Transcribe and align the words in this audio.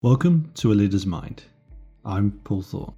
Welcome 0.00 0.52
to 0.54 0.70
A 0.70 0.74
Leader's 0.74 1.06
Mind. 1.06 1.42
I'm 2.04 2.30
Paul 2.44 2.62
Thorne. 2.62 2.94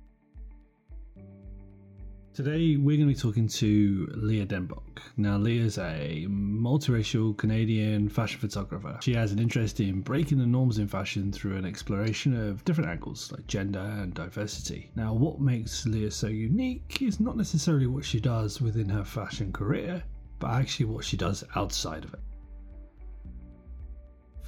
Today 2.35 2.77
we're 2.77 2.99
going 2.99 3.09
to 3.09 3.15
be 3.15 3.15
talking 3.15 3.49
to 3.49 4.07
Leah 4.17 4.45
Den 4.45 4.67
Bok. 4.67 5.01
Now, 5.17 5.39
Leah's 5.39 5.79
a 5.79 6.27
multiracial 6.29 7.35
Canadian 7.39 8.11
fashion 8.11 8.39
photographer. 8.39 8.99
She 9.01 9.15
has 9.15 9.33
an 9.33 9.39
interest 9.39 9.81
in 9.81 10.03
breaking 10.03 10.41
the 10.41 10.47
norms 10.47 10.77
in 10.77 10.89
fashion 10.89 11.33
through 11.33 11.57
an 11.57 11.65
exploration 11.65 12.39
of 12.39 12.63
different 12.67 12.91
angles 12.91 13.33
like 13.33 13.47
gender 13.47 13.79
and 13.81 14.13
diversity. 14.13 14.91
Now, 14.95 15.15
what 15.15 15.41
makes 15.41 15.87
Leah 15.87 16.11
so 16.11 16.27
unique 16.27 16.99
is 17.01 17.19
not 17.19 17.35
necessarily 17.35 17.87
what 17.87 18.05
she 18.05 18.21
does 18.21 18.61
within 18.61 18.91
her 18.91 19.07
fashion 19.07 19.55
career, 19.55 20.03
but 20.39 20.51
actually 20.51 20.85
what 20.85 21.07
she 21.07 21.17
does 21.17 21.45
outside 21.57 22.05
of 22.05 22.13
it. 22.13 22.21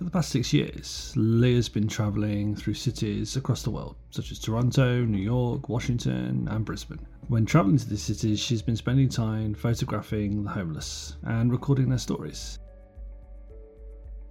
For 0.03 0.07
the 0.07 0.11
past 0.11 0.31
six 0.31 0.53
years, 0.53 1.13
Leah's 1.15 1.69
been 1.69 1.87
travelling 1.87 2.57
through 2.57 2.75
cities 2.75 3.37
across 3.37 3.63
the 3.63 3.71
world, 3.71 3.95
such 4.11 4.33
as 4.33 4.41
Toronto, 4.41 5.05
New 5.05 5.23
York, 5.23 5.69
Washington, 5.69 6.49
and 6.51 6.65
Brisbane. 6.65 7.07
When 7.29 7.47
travelling 7.47 7.79
to 7.79 7.89
these 7.89 8.03
cities, 8.03 8.41
she's 8.41 8.63
been 8.63 8.75
spending 8.75 9.09
time 9.09 9.55
photographing 9.55 10.43
the 10.43 10.51
homeless 10.51 11.19
and 11.23 11.53
recording 11.53 11.89
their 11.89 11.99
stories. 11.99 12.59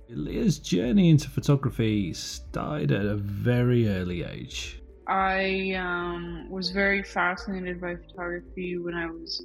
Leah's 0.09 0.59
journey 0.59 1.09
into 1.09 1.29
photography 1.29 2.11
started 2.15 2.91
at 2.91 3.05
a 3.05 3.15
very 3.15 3.87
early 3.87 4.23
age. 4.23 4.81
I 5.07 5.75
um, 5.75 6.49
was 6.49 6.71
very 6.71 7.01
fascinated 7.01 7.79
by 7.79 7.95
photography 7.95 8.77
when 8.77 8.95
I 8.95 9.05
was 9.05 9.41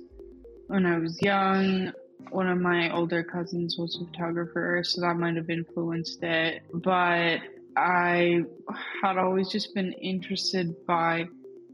when 0.66 0.86
I 0.86 0.98
was 0.98 1.22
young 1.22 1.92
one 2.30 2.48
of 2.48 2.58
my 2.58 2.94
older 2.94 3.22
cousins 3.22 3.76
was 3.78 4.00
a 4.00 4.06
photographer, 4.06 4.82
so 4.84 5.00
that 5.00 5.16
might 5.16 5.36
have 5.36 5.50
influenced 5.50 6.22
it. 6.22 6.62
But 6.72 7.40
I 7.76 8.42
had 9.02 9.18
always 9.18 9.48
just 9.48 9.74
been 9.74 9.92
interested 9.92 10.74
by 10.86 11.28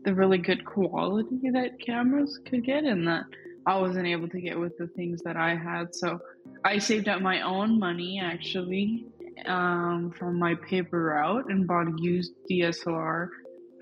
the 0.04 0.14
really 0.14 0.38
good 0.38 0.64
quality 0.64 1.50
that 1.52 1.80
cameras 1.80 2.40
could 2.44 2.64
get 2.64 2.84
and 2.84 3.06
that 3.06 3.24
I 3.66 3.78
wasn't 3.78 4.06
able 4.06 4.28
to 4.28 4.40
get 4.40 4.58
with 4.58 4.76
the 4.78 4.88
things 4.88 5.22
that 5.22 5.36
I 5.36 5.54
had. 5.54 5.94
So 5.94 6.18
I 6.64 6.78
saved 6.78 7.08
up 7.08 7.22
my 7.22 7.42
own 7.42 7.78
money 7.78 8.20
actually 8.22 9.06
um, 9.46 10.12
from 10.18 10.38
my 10.38 10.56
paper 10.56 11.04
route 11.04 11.48
and 11.48 11.66
bought 11.66 11.86
a 11.86 11.94
used 11.98 12.32
DSLR 12.50 13.28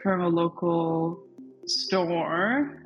from 0.02 0.20
a 0.20 0.28
local 0.28 1.24
store 1.66 2.79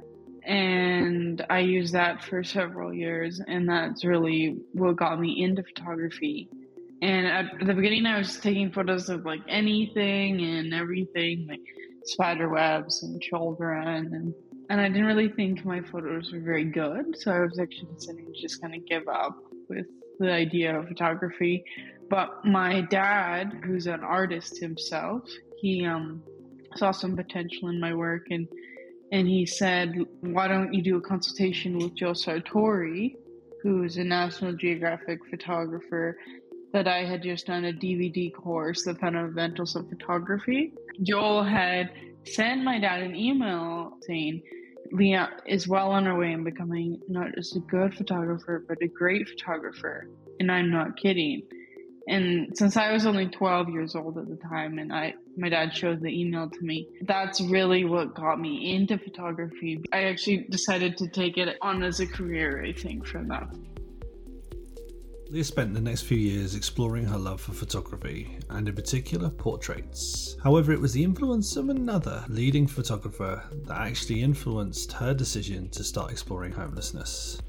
and 0.47 1.45
I 1.49 1.61
used 1.61 1.95
that 1.95 2.23
for 2.23 2.45
several 2.45 2.93
years, 2.93 3.41
and 3.47 3.69
that's 3.69 4.05
really 4.05 4.59
what 4.73 4.97
got 4.97 5.21
me 5.21 5.43
into 5.43 5.63
photography. 5.63 6.49
And 7.03 7.27
at 7.27 7.67
the 7.67 7.75
beginning, 7.75 8.07
I 8.07 8.19
was 8.19 8.39
taking 8.39 8.71
photos 8.71 9.09
of 9.09 9.25
like 9.25 9.41
anything 9.49 10.43
and 10.43 10.73
everything, 10.73 11.47
like 11.49 11.61
spider 12.05 12.49
webs 12.49 13.03
and 13.03 13.21
children, 13.21 14.15
and 14.15 14.35
and 14.71 14.81
I 14.81 14.89
didn't 14.89 15.07
really 15.07 15.29
think 15.29 15.65
my 15.65 15.83
photos 15.83 16.33
were 16.33 16.41
very 16.41 16.65
good, 16.65 17.17
so 17.19 17.31
I 17.31 17.41
was 17.41 17.59
actually 17.59 17.89
considering 17.89 18.33
just 18.41 18.63
kind 18.63 18.75
of 18.75 18.87
give 18.87 19.07
up 19.09 19.37
with 19.69 19.87
the 20.19 20.33
idea 20.33 20.79
of 20.79 20.89
photography. 20.89 21.65
But 22.09 22.45
my 22.45 22.83
dad, 22.83 23.61
who's 23.65 23.87
an 23.87 24.01
artist 24.01 24.59
himself, 24.61 25.29
he 25.61 25.85
um, 25.85 26.23
saw 26.77 26.93
some 26.93 27.17
potential 27.17 27.69
in 27.69 27.81
my 27.81 27.95
work 27.95 28.27
and 28.31 28.49
and 29.13 29.29
he 29.29 29.47
said, 29.47 29.95
"Why 30.21 30.49
don't 30.49 30.73
you 30.75 30.83
do 30.83 30.97
a 30.97 31.01
consultation 31.01 31.79
with 31.79 31.95
Joel 31.95 32.15
Sartore, 32.15 33.15
who's 33.63 33.97
a 33.97 34.05
National 34.05 34.53
Geographic 34.55 35.25
photographer?" 35.27 36.19
That 36.73 36.89
I 36.89 37.05
had 37.05 37.23
just 37.23 37.47
done 37.47 37.67
a 37.67 37.73
DVD 37.73 38.33
course, 38.33 38.83
The 38.85 38.97
Fundamentals 38.97 39.77
of 39.77 39.89
Photography. 39.89 40.73
Joel 41.03 41.45
had 41.45 41.91
sent 42.25 42.65
my 42.65 42.81
dad 42.81 43.03
an 43.03 43.15
email 43.15 43.97
saying, 44.03 44.43
Leah 44.93 45.31
is 45.47 45.67
well 45.69 45.91
on 45.91 46.05
her 46.05 46.17
way 46.17 46.33
in 46.33 46.45
becoming 46.45 47.01
not 47.09 47.35
just 47.35 47.57
a 47.57 47.61
good 47.61 47.95
photographer, 47.95 48.65
but 48.69 48.79
a 48.83 48.89
great 48.89 49.29
photographer. 49.29 50.09
And 50.41 50.51
I'm 50.51 50.71
not 50.71 50.97
kidding. 50.97 51.43
And 52.07 52.57
since 52.57 52.77
I 52.77 52.93
was 52.93 53.07
only 53.07 53.27
12 53.29 53.71
years 53.71 53.95
old 53.95 54.19
at 54.19 54.29
the 54.29 54.37
time 54.37 54.79
and 54.79 54.93
I 54.93 55.15
my 55.37 55.49
dad 55.49 55.75
showed 55.75 56.01
the 56.01 56.09
email 56.09 56.49
to 56.49 56.61
me, 56.61 56.89
that's 57.03 57.41
really 57.41 57.85
what 57.85 58.15
got 58.15 58.41
me 58.41 58.75
into 58.75 58.99
photography. 58.99 59.83
I 59.93 60.05
actually 60.05 60.47
decided 60.51 60.97
to 60.99 61.09
take 61.09 61.39
it 61.39 61.57
on 61.63 61.83
as 61.83 62.01
a 62.01 62.07
career, 62.07 62.65
I 62.65 62.73
think, 62.73 63.07
from 63.07 63.29
that. 63.29 63.49
Leah 65.31 65.43
spent 65.43 65.75
the 65.75 65.81
next 65.81 66.03
few 66.03 66.19
years 66.19 66.55
exploring 66.55 67.05
her 67.07 67.19
love 67.19 67.41
for 67.41 67.53
photography, 67.53 68.39
and 68.51 68.69
in 68.69 68.75
particular 68.75 69.31
portraits. 69.31 70.37
However, 70.45 70.73
it 70.73 70.81
was 70.81 70.93
the 70.93 71.03
influence 71.03 71.57
of 71.57 71.71
another 71.71 72.25
leading 72.29 72.69
photographer 72.69 73.43
that 73.65 73.81
actually 73.81 74.23
influenced 74.23 74.93
her 74.93 75.13
decision 75.15 75.71
to 75.71 75.83
start 75.83 76.13
exploring 76.13 76.53
homelessness 76.53 77.41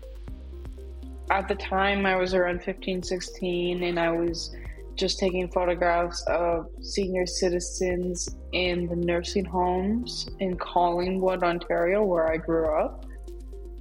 at 1.30 1.48
the 1.48 1.56
time 1.56 2.06
I 2.06 2.16
was 2.16 2.34
around 2.34 2.64
15, 2.64 3.04
16, 3.04 3.84
and 3.84 4.00
I 4.00 4.12
was 4.12 4.56
just 4.96 5.20
taking 5.20 5.50
photographs 5.52 6.24
of 6.28 6.68
senior 6.82 7.26
citizens 7.26 8.30
in 8.54 8.88
the 8.88 8.96
nursing 8.96 9.46
homes 9.46 10.30
in 10.40 10.56
Collingwood, 10.58 11.44
Ontario, 11.44 12.04
where 12.04 12.32
I 12.32 12.38
grew 12.38 12.68
up. 12.68 13.06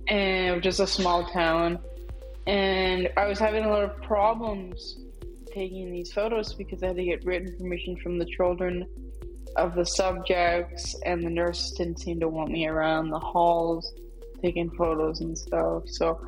And 0.08 0.62
just 0.62 0.80
a 0.80 0.86
small 0.86 1.24
town. 1.26 1.78
And 2.46 3.08
I 3.16 3.26
was 3.26 3.38
having 3.38 3.64
a 3.64 3.68
lot 3.68 3.84
of 3.84 4.02
problems 4.02 4.98
taking 5.52 5.92
these 5.92 6.12
photos 6.12 6.52
because 6.52 6.82
I 6.82 6.88
had 6.88 6.96
to 6.96 7.04
get 7.04 7.24
written 7.24 7.56
permission 7.56 7.96
from 8.02 8.18
the 8.18 8.26
children 8.26 8.86
of 9.56 9.74
the 9.76 9.86
subjects, 9.86 10.96
and 11.06 11.22
the 11.22 11.30
nurses 11.30 11.70
didn't 11.72 12.00
seem 12.00 12.18
to 12.20 12.28
want 12.28 12.50
me 12.50 12.66
around 12.66 13.10
the 13.10 13.20
halls 13.20 13.94
taking 14.42 14.68
photos 14.72 15.20
and 15.20 15.38
stuff. 15.38 15.84
So 15.86 16.20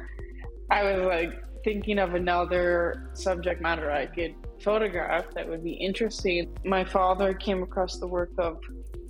I 0.71 0.82
was 0.82 1.06
like 1.06 1.43
thinking 1.65 1.99
of 1.99 2.15
another 2.15 3.10
subject 3.15 3.60
matter 3.60 3.91
I 3.91 4.06
could 4.06 4.34
photograph 4.60 5.27
that 5.34 5.49
would 5.49 5.62
be 5.62 5.72
interesting. 5.72 6.56
My 6.65 6.84
father 6.84 7.34
came 7.34 7.62
across 7.62 7.99
the 7.99 8.06
work 8.06 8.31
of 8.38 8.59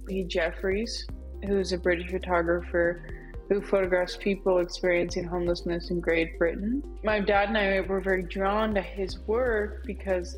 Lee 0.07 0.25
Jeffries, 0.25 1.07
who's 1.47 1.73
a 1.73 1.79
British 1.79 2.11
photographer 2.11 3.05
who 3.49 3.61
photographs 3.61 4.17
people 4.17 4.59
experiencing 4.59 5.25
homelessness 5.25 5.91
in 5.91 6.01
Great 6.01 6.39
Britain. 6.39 6.83
My 7.05 7.21
dad 7.21 7.49
and 7.49 7.59
I 7.59 7.81
were 7.81 8.01
very 8.01 8.25
drawn 8.25 8.75
to 8.75 8.83
his 8.83 9.21
work 9.21 9.85
because, 9.85 10.37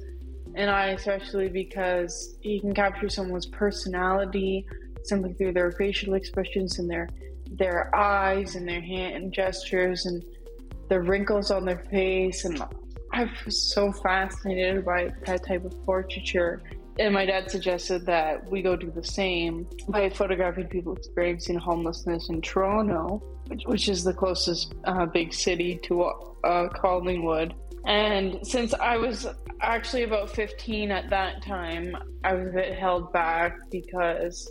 and 0.55 0.71
I 0.71 0.89
especially 0.89 1.49
because 1.49 2.37
he 2.41 2.61
can 2.61 2.75
capture 2.75 3.09
someone's 3.09 3.47
personality 3.47 4.67
simply 5.05 5.33
through 5.33 5.55
their 5.55 5.73
facial 5.73 6.15
expressions 6.15 6.79
and 6.79 6.91
their 6.91 7.09
their 7.53 7.95
eyes 7.97 8.57
and 8.57 8.69
their 8.69 8.83
hand 8.83 9.33
gestures 9.33 10.05
and 10.05 10.23
the 10.89 11.01
wrinkles 11.01 11.51
on 11.51 11.65
their 11.65 11.79
face, 11.91 12.45
and 12.45 12.63
I 13.13 13.31
was 13.45 13.73
so 13.73 13.93
fascinated 13.93 14.85
by 14.85 15.13
that 15.27 15.47
type 15.47 15.65
of 15.65 15.73
portraiture. 15.85 16.63
And 16.99 17.15
my 17.15 17.27
dad 17.27 17.51
suggested 17.51 18.05
that 18.07 18.51
we 18.51 18.61
go 18.61 18.75
do 18.75 18.91
the 18.91 19.05
same 19.05 19.69
by 19.89 20.11
photographing 20.11 20.67
people 20.67 20.97
experiencing 20.97 21.57
homelessness 21.57 22.29
in 22.29 22.43
Toronto, 22.43 23.23
which, 23.47 23.63
which 23.67 23.89
is 23.89 24.03
the 24.03 24.13
closest 24.13 24.75
uh, 24.85 25.07
big 25.07 25.33
city 25.33 25.79
to 25.85 26.03
uh, 26.03 26.69
Collingwood. 26.71 27.55
And 27.87 28.45
since 28.47 28.75
I 28.75 28.97
was 28.97 29.27
actually 29.61 30.03
about 30.03 30.31
15 30.31 30.91
at 30.91 31.09
that 31.11 31.43
time, 31.43 31.97
I 32.25 32.35
was 32.35 32.49
a 32.49 32.53
bit 32.53 32.79
held 32.79 33.13
back 33.13 33.57
because 33.71 34.51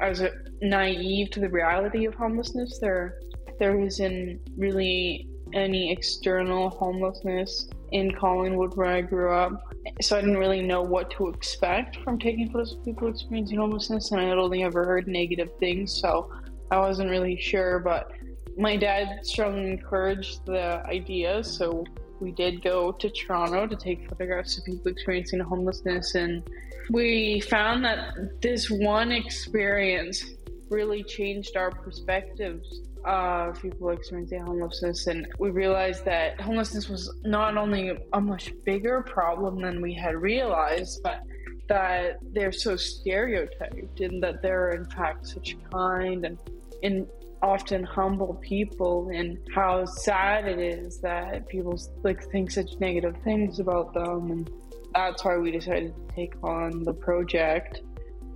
I 0.00 0.08
was 0.08 0.22
naive 0.62 1.30
to 1.30 1.40
the 1.40 1.48
reality 1.48 2.06
of 2.06 2.14
homelessness. 2.14 2.78
There, 2.80 3.18
there 3.58 3.78
isn't 3.80 4.40
really 4.56 5.28
any 5.52 5.92
external 5.92 6.70
homelessness 6.70 7.68
in 7.92 8.14
Collingwood 8.14 8.76
where 8.76 8.86
I 8.86 9.00
grew 9.00 9.32
up. 9.32 9.74
So 10.00 10.16
I 10.16 10.20
didn't 10.20 10.36
really 10.36 10.62
know 10.62 10.82
what 10.82 11.10
to 11.12 11.28
expect 11.28 11.96
from 12.04 12.18
taking 12.18 12.50
photos 12.50 12.74
of 12.74 12.84
people 12.84 13.08
experiencing 13.08 13.58
homelessness, 13.58 14.12
and 14.12 14.20
I 14.20 14.24
had 14.24 14.38
only 14.38 14.62
ever 14.62 14.84
heard 14.84 15.08
negative 15.08 15.50
things, 15.58 15.98
so 16.00 16.30
I 16.70 16.78
wasn't 16.78 17.10
really 17.10 17.40
sure. 17.40 17.78
But 17.78 18.12
my 18.56 18.76
dad 18.76 19.20
strongly 19.24 19.70
encouraged 19.70 20.44
the 20.46 20.82
idea, 20.86 21.42
so 21.42 21.84
we 22.20 22.32
did 22.32 22.62
go 22.62 22.92
to 22.92 23.08
Toronto 23.10 23.66
to 23.66 23.76
take 23.76 24.08
photographs 24.08 24.58
of 24.58 24.64
people 24.64 24.90
experiencing 24.90 25.40
homelessness, 25.40 26.14
and 26.14 26.42
we 26.90 27.40
found 27.40 27.84
that 27.84 28.40
this 28.42 28.70
one 28.70 29.12
experience 29.12 30.24
really 30.68 31.02
changed 31.02 31.56
our 31.56 31.70
perspectives 31.70 32.82
of 33.08 33.60
people 33.62 33.90
experiencing 33.90 34.42
homelessness, 34.44 35.06
and 35.06 35.26
we 35.38 35.50
realized 35.50 36.04
that 36.04 36.40
homelessness 36.40 36.88
was 36.88 37.10
not 37.24 37.56
only 37.56 37.98
a 38.12 38.20
much 38.20 38.52
bigger 38.64 39.02
problem 39.02 39.62
than 39.62 39.80
we 39.80 39.94
had 39.94 40.14
realized, 40.16 41.02
but 41.02 41.22
that 41.68 42.18
they're 42.32 42.52
so 42.52 42.76
stereotyped, 42.76 44.00
and 44.00 44.22
that 44.22 44.42
they're 44.42 44.70
in 44.70 44.84
fact 44.84 45.26
such 45.26 45.56
kind 45.70 46.24
and, 46.24 46.38
and 46.82 47.06
often 47.42 47.82
humble 47.84 48.34
people, 48.42 49.10
and 49.14 49.38
how 49.54 49.84
sad 49.84 50.46
it 50.46 50.58
is 50.58 51.00
that 51.00 51.48
people 51.48 51.80
like 52.02 52.22
think 52.30 52.50
such 52.50 52.78
negative 52.78 53.16
things 53.24 53.58
about 53.58 53.94
them, 53.94 54.30
and 54.30 54.50
that's 54.94 55.24
why 55.24 55.36
we 55.36 55.50
decided 55.50 55.94
to 55.94 56.14
take 56.14 56.34
on 56.42 56.84
the 56.84 56.92
project 56.92 57.82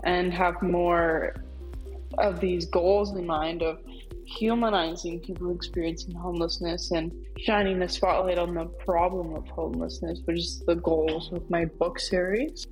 and 0.04 0.32
have 0.32 0.60
more 0.62 1.34
of 2.18 2.40
these 2.40 2.66
goals 2.66 3.14
in 3.16 3.26
mind 3.26 3.62
of 3.62 3.78
humanizing 4.38 5.20
people 5.20 5.50
experiencing 5.50 6.14
homelessness 6.14 6.90
and 6.90 7.12
shining 7.38 7.78
the 7.78 7.88
spotlight 7.88 8.38
on 8.38 8.54
the 8.54 8.64
problem 8.64 9.34
of 9.34 9.46
homelessness, 9.48 10.20
which 10.24 10.38
is 10.38 10.60
the 10.66 10.76
goals 10.76 11.32
of 11.32 11.48
my 11.50 11.64
book 11.64 11.98
series. 11.98 12.66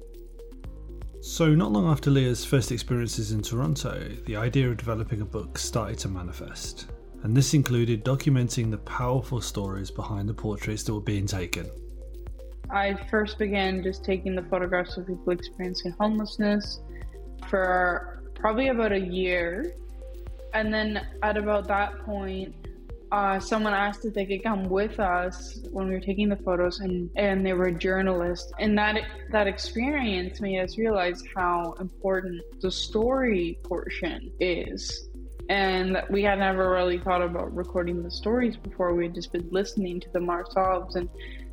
So, 1.20 1.54
not 1.54 1.72
long 1.72 1.86
after 1.86 2.10
Leah's 2.10 2.44
first 2.44 2.72
experiences 2.72 3.32
in 3.32 3.42
Toronto, 3.42 4.08
the 4.24 4.36
idea 4.36 4.70
of 4.70 4.78
developing 4.78 5.20
a 5.20 5.24
book 5.24 5.58
started 5.58 5.98
to 5.98 6.08
manifest. 6.08 6.86
And 7.22 7.36
this 7.36 7.52
included 7.52 8.04
documenting 8.04 8.70
the 8.70 8.78
powerful 8.78 9.42
stories 9.42 9.90
behind 9.90 10.28
the 10.28 10.34
portraits 10.34 10.82
that 10.84 10.94
were 10.94 11.00
being 11.00 11.26
taken. 11.26 11.70
I 12.70 12.94
first 13.10 13.38
began 13.38 13.82
just 13.82 14.04
taking 14.04 14.34
the 14.34 14.44
photographs 14.44 14.96
of 14.96 15.06
people 15.06 15.32
experiencing 15.32 15.94
homelessness 16.00 16.80
for 17.48 18.22
probably 18.34 18.68
about 18.68 18.92
a 18.92 19.00
year. 19.00 19.74
And 20.54 20.72
then 20.72 21.06
at 21.22 21.36
about 21.36 21.68
that 21.68 21.98
point, 22.04 22.54
uh, 23.12 23.40
someone 23.40 23.74
asked 23.74 24.04
if 24.04 24.14
they 24.14 24.24
could 24.24 24.42
come 24.42 24.64
with 24.68 25.00
us 25.00 25.58
when 25.72 25.88
we 25.88 25.94
were 25.94 26.00
taking 26.00 26.28
the 26.28 26.36
photos, 26.36 26.80
and, 26.80 27.10
and 27.16 27.44
they 27.44 27.52
were 27.52 27.70
journalists. 27.70 28.52
And 28.58 28.78
that 28.78 29.00
that 29.30 29.46
experience 29.46 30.40
made 30.40 30.60
us 30.60 30.78
realize 30.78 31.22
how 31.34 31.74
important 31.80 32.40
the 32.60 32.70
story 32.70 33.58
portion 33.64 34.30
is. 34.38 35.08
And 35.48 36.00
we 36.08 36.22
had 36.22 36.38
never 36.38 36.70
really 36.70 36.98
thought 36.98 37.22
about 37.22 37.52
recording 37.54 38.04
the 38.04 38.10
stories 38.10 38.56
before. 38.56 38.94
We 38.94 39.06
had 39.06 39.14
just 39.14 39.32
been 39.32 39.48
listening 39.50 39.98
to 40.00 40.10
them 40.10 40.30
ourselves. 40.30 40.94
And 40.94 41.08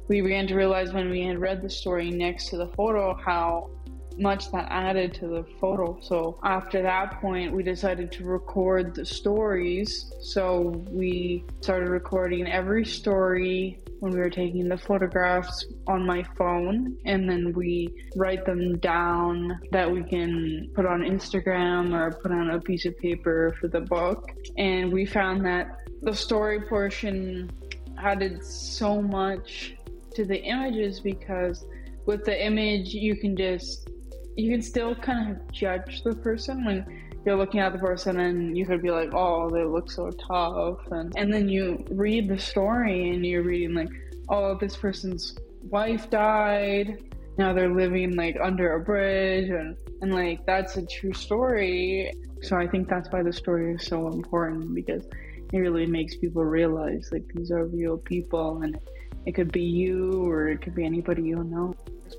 we 0.07 0.21
began 0.21 0.45
to 0.47 0.55
realize 0.55 0.93
when 0.93 1.09
we 1.09 1.23
had 1.23 1.39
read 1.39 1.63
the 1.63 1.69
story 1.69 2.11
next 2.11 2.49
to 2.49 2.57
the 2.57 2.67
photo 2.67 3.15
how 3.15 3.71
much 4.17 4.51
that 4.51 4.67
added 4.69 5.13
to 5.15 5.27
the 5.27 5.45
photo. 5.59 5.97
So 6.01 6.39
after 6.43 6.81
that 6.81 7.21
point, 7.21 7.53
we 7.53 7.63
decided 7.63 8.11
to 8.13 8.25
record 8.25 8.95
the 8.95 9.05
stories. 9.05 10.11
So 10.21 10.83
we 10.89 11.45
started 11.61 11.89
recording 11.89 12.47
every 12.47 12.85
story 12.85 13.79
when 13.99 14.11
we 14.11 14.19
were 14.19 14.29
taking 14.29 14.67
the 14.67 14.77
photographs 14.77 15.65
on 15.87 16.05
my 16.05 16.23
phone 16.37 16.95
and 17.05 17.27
then 17.27 17.51
we 17.53 17.91
write 18.15 18.45
them 18.45 18.77
down 18.77 19.59
that 19.71 19.91
we 19.91 20.03
can 20.03 20.69
put 20.75 20.85
on 20.85 21.01
Instagram 21.01 21.93
or 21.93 22.11
put 22.21 22.31
on 22.31 22.51
a 22.51 22.61
piece 22.61 22.85
of 22.85 22.97
paper 22.99 23.55
for 23.59 23.67
the 23.67 23.81
book. 23.81 24.31
And 24.57 24.93
we 24.93 25.05
found 25.05 25.45
that 25.45 25.79
the 26.01 26.13
story 26.13 26.61
portion 26.61 27.49
added 27.97 28.43
so 28.43 29.01
much 29.01 29.75
to 30.13 30.25
the 30.25 30.39
images 30.43 30.99
because 30.99 31.65
with 32.05 32.23
the 32.23 32.45
image 32.45 32.93
you 32.93 33.15
can 33.15 33.35
just 33.35 33.89
you 34.37 34.51
can 34.51 34.61
still 34.61 34.95
kind 34.95 35.31
of 35.31 35.51
judge 35.51 36.03
the 36.03 36.15
person 36.15 36.63
when 36.63 36.85
you're 37.25 37.35
looking 37.35 37.59
at 37.59 37.73
the 37.73 37.79
person 37.79 38.19
and 38.19 38.55
you 38.55 38.65
could 38.65 38.83
be 38.83 38.91
like, 38.91 39.09
oh, 39.13 39.49
they 39.49 39.63
look 39.63 39.91
so 39.91 40.11
tough. 40.11 40.79
And, 40.91 41.11
and 41.17 41.33
then 41.33 41.49
you 41.49 41.83
read 41.89 42.29
the 42.29 42.37
story 42.37 43.09
and 43.09 43.25
you're 43.25 43.41
reading, 43.41 43.73
like, 43.73 43.89
oh, 44.29 44.55
this 44.55 44.77
person's 44.77 45.35
wife 45.63 46.09
died. 46.11 47.03
Now 47.37 47.51
they're 47.51 47.73
living 47.73 48.15
like 48.15 48.37
under 48.41 48.75
a 48.75 48.79
bridge. 48.79 49.49
And, 49.49 49.75
and 50.01 50.13
like, 50.13 50.45
that's 50.45 50.77
a 50.77 50.85
true 50.85 51.13
story. 51.13 52.13
So 52.43 52.55
I 52.55 52.67
think 52.67 52.87
that's 52.87 53.09
why 53.11 53.23
the 53.23 53.33
story 53.33 53.73
is 53.73 53.87
so 53.87 54.07
important 54.07 54.75
because 54.75 55.03
it 55.51 55.57
really 55.57 55.87
makes 55.87 56.15
people 56.15 56.45
realize 56.45 57.09
like 57.11 57.23
these 57.33 57.51
are 57.51 57.65
real 57.65 57.97
people 57.97 58.61
and 58.61 58.77
it 59.25 59.33
could 59.33 59.51
be 59.51 59.63
you 59.63 60.23
or 60.25 60.49
it 60.49 60.61
could 60.61 60.75
be 60.75 60.85
anybody 60.85 61.23
you 61.23 61.43
know. 61.43 61.73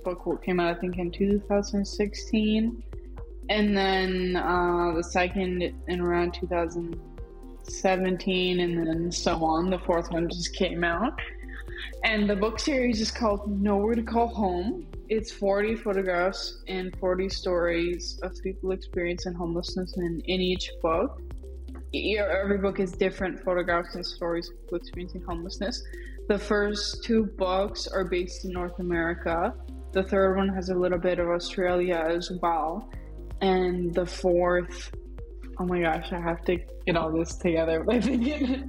Book 0.05 0.45
came 0.45 0.61
out, 0.61 0.77
I 0.77 0.79
think, 0.79 0.99
in 0.99 1.11
2016. 1.11 2.83
And 3.51 3.77
then 3.77 4.37
uh, 4.37 4.93
the 4.95 5.03
second 5.03 5.63
in 5.89 6.01
around 6.01 6.35
2017, 6.35 8.61
and 8.61 8.87
then 8.87 9.11
so 9.11 9.43
on. 9.45 9.71
The 9.71 9.79
fourth 9.79 10.11
one 10.11 10.29
just 10.29 10.55
came 10.55 10.85
out. 10.85 11.19
And 12.05 12.29
the 12.29 12.37
book 12.37 12.61
series 12.61 13.01
is 13.01 13.11
called 13.11 13.61
Nowhere 13.61 13.95
to 13.95 14.03
Call 14.03 14.29
Home. 14.29 14.87
It's 15.09 15.33
40 15.33 15.77
photographs 15.77 16.63
and 16.69 16.95
40 16.99 17.29
stories 17.29 18.21
of 18.23 18.33
people 18.43 18.73
experiencing 18.73 19.35
homelessness 19.35 19.97
in, 19.97 20.21
in 20.27 20.41
each 20.41 20.71
book. 20.83 21.21
Every 21.95 22.59
book 22.59 22.81
is 22.81 22.93
different 22.93 23.43
photographs 23.43 23.95
and 23.95 24.05
stories 24.05 24.51
of 24.51 24.61
people 24.61 24.79
experiencing 24.79 25.23
homelessness. 25.23 25.83
The 26.29 26.39
first 26.39 27.05
two 27.05 27.25
books 27.25 27.87
are 27.87 28.05
based 28.05 28.45
in 28.45 28.53
North 28.53 28.79
America. 28.79 29.55
The 29.93 30.03
third 30.03 30.37
one 30.37 30.49
has 30.49 30.69
a 30.69 30.75
little 30.75 30.99
bit 30.99 31.19
of 31.19 31.29
Australia 31.29 32.05
as 32.09 32.31
well. 32.43 32.91
And 33.41 33.95
the 33.95 34.07
fourth, 34.07 34.91
oh 35.59 35.65
my 35.65 35.81
gosh, 35.81 36.13
I 36.13 36.21
have 36.21 36.45
to 36.45 36.59
get 36.87 36.97
all 36.97 37.13
this 37.13 37.37
together. 37.37 37.85
I 37.89 38.01
think 38.01 38.27
it, 38.27 38.69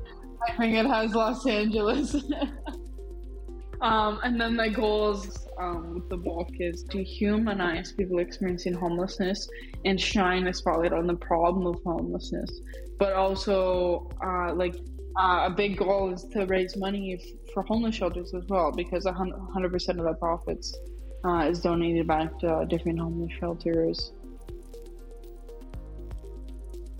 I 0.48 0.56
think 0.56 0.76
it 0.76 0.86
has 0.86 1.14
Los 1.14 1.46
Angeles. 1.46 2.14
um, 3.80 4.20
and 4.22 4.40
then 4.40 4.56
my 4.56 4.68
goals 4.68 5.46
um, 5.58 5.94
with 5.94 6.08
the 6.08 6.16
book 6.16 6.48
is 6.58 6.82
to 6.90 7.02
humanize 7.02 7.92
people 7.92 8.18
experiencing 8.18 8.74
homelessness 8.74 9.48
and 9.84 10.00
shine 10.00 10.46
a 10.48 10.52
spotlight 10.52 10.92
on 10.92 11.06
the 11.06 11.16
problem 11.16 11.66
of 11.66 11.76
homelessness, 11.84 12.50
but 12.98 13.12
also 13.12 14.10
uh, 14.24 14.52
like 14.54 14.74
uh, 15.18 15.46
a 15.46 15.50
big 15.50 15.76
goal 15.76 16.12
is 16.12 16.24
to 16.24 16.46
raise 16.46 16.76
money 16.76 17.18
f- 17.20 17.52
for 17.52 17.64
homeless 17.64 17.96
shelters 17.96 18.32
as 18.34 18.44
well 18.48 18.70
because 18.70 19.04
100% 19.04 19.88
of 19.88 20.04
the 20.04 20.14
profits 20.20 20.76
uh, 21.24 21.48
is 21.50 21.60
donated 21.60 22.06
back 22.06 22.38
to 22.38 22.64
different 22.68 23.00
homeless 23.00 23.32
shelters. 23.38 24.12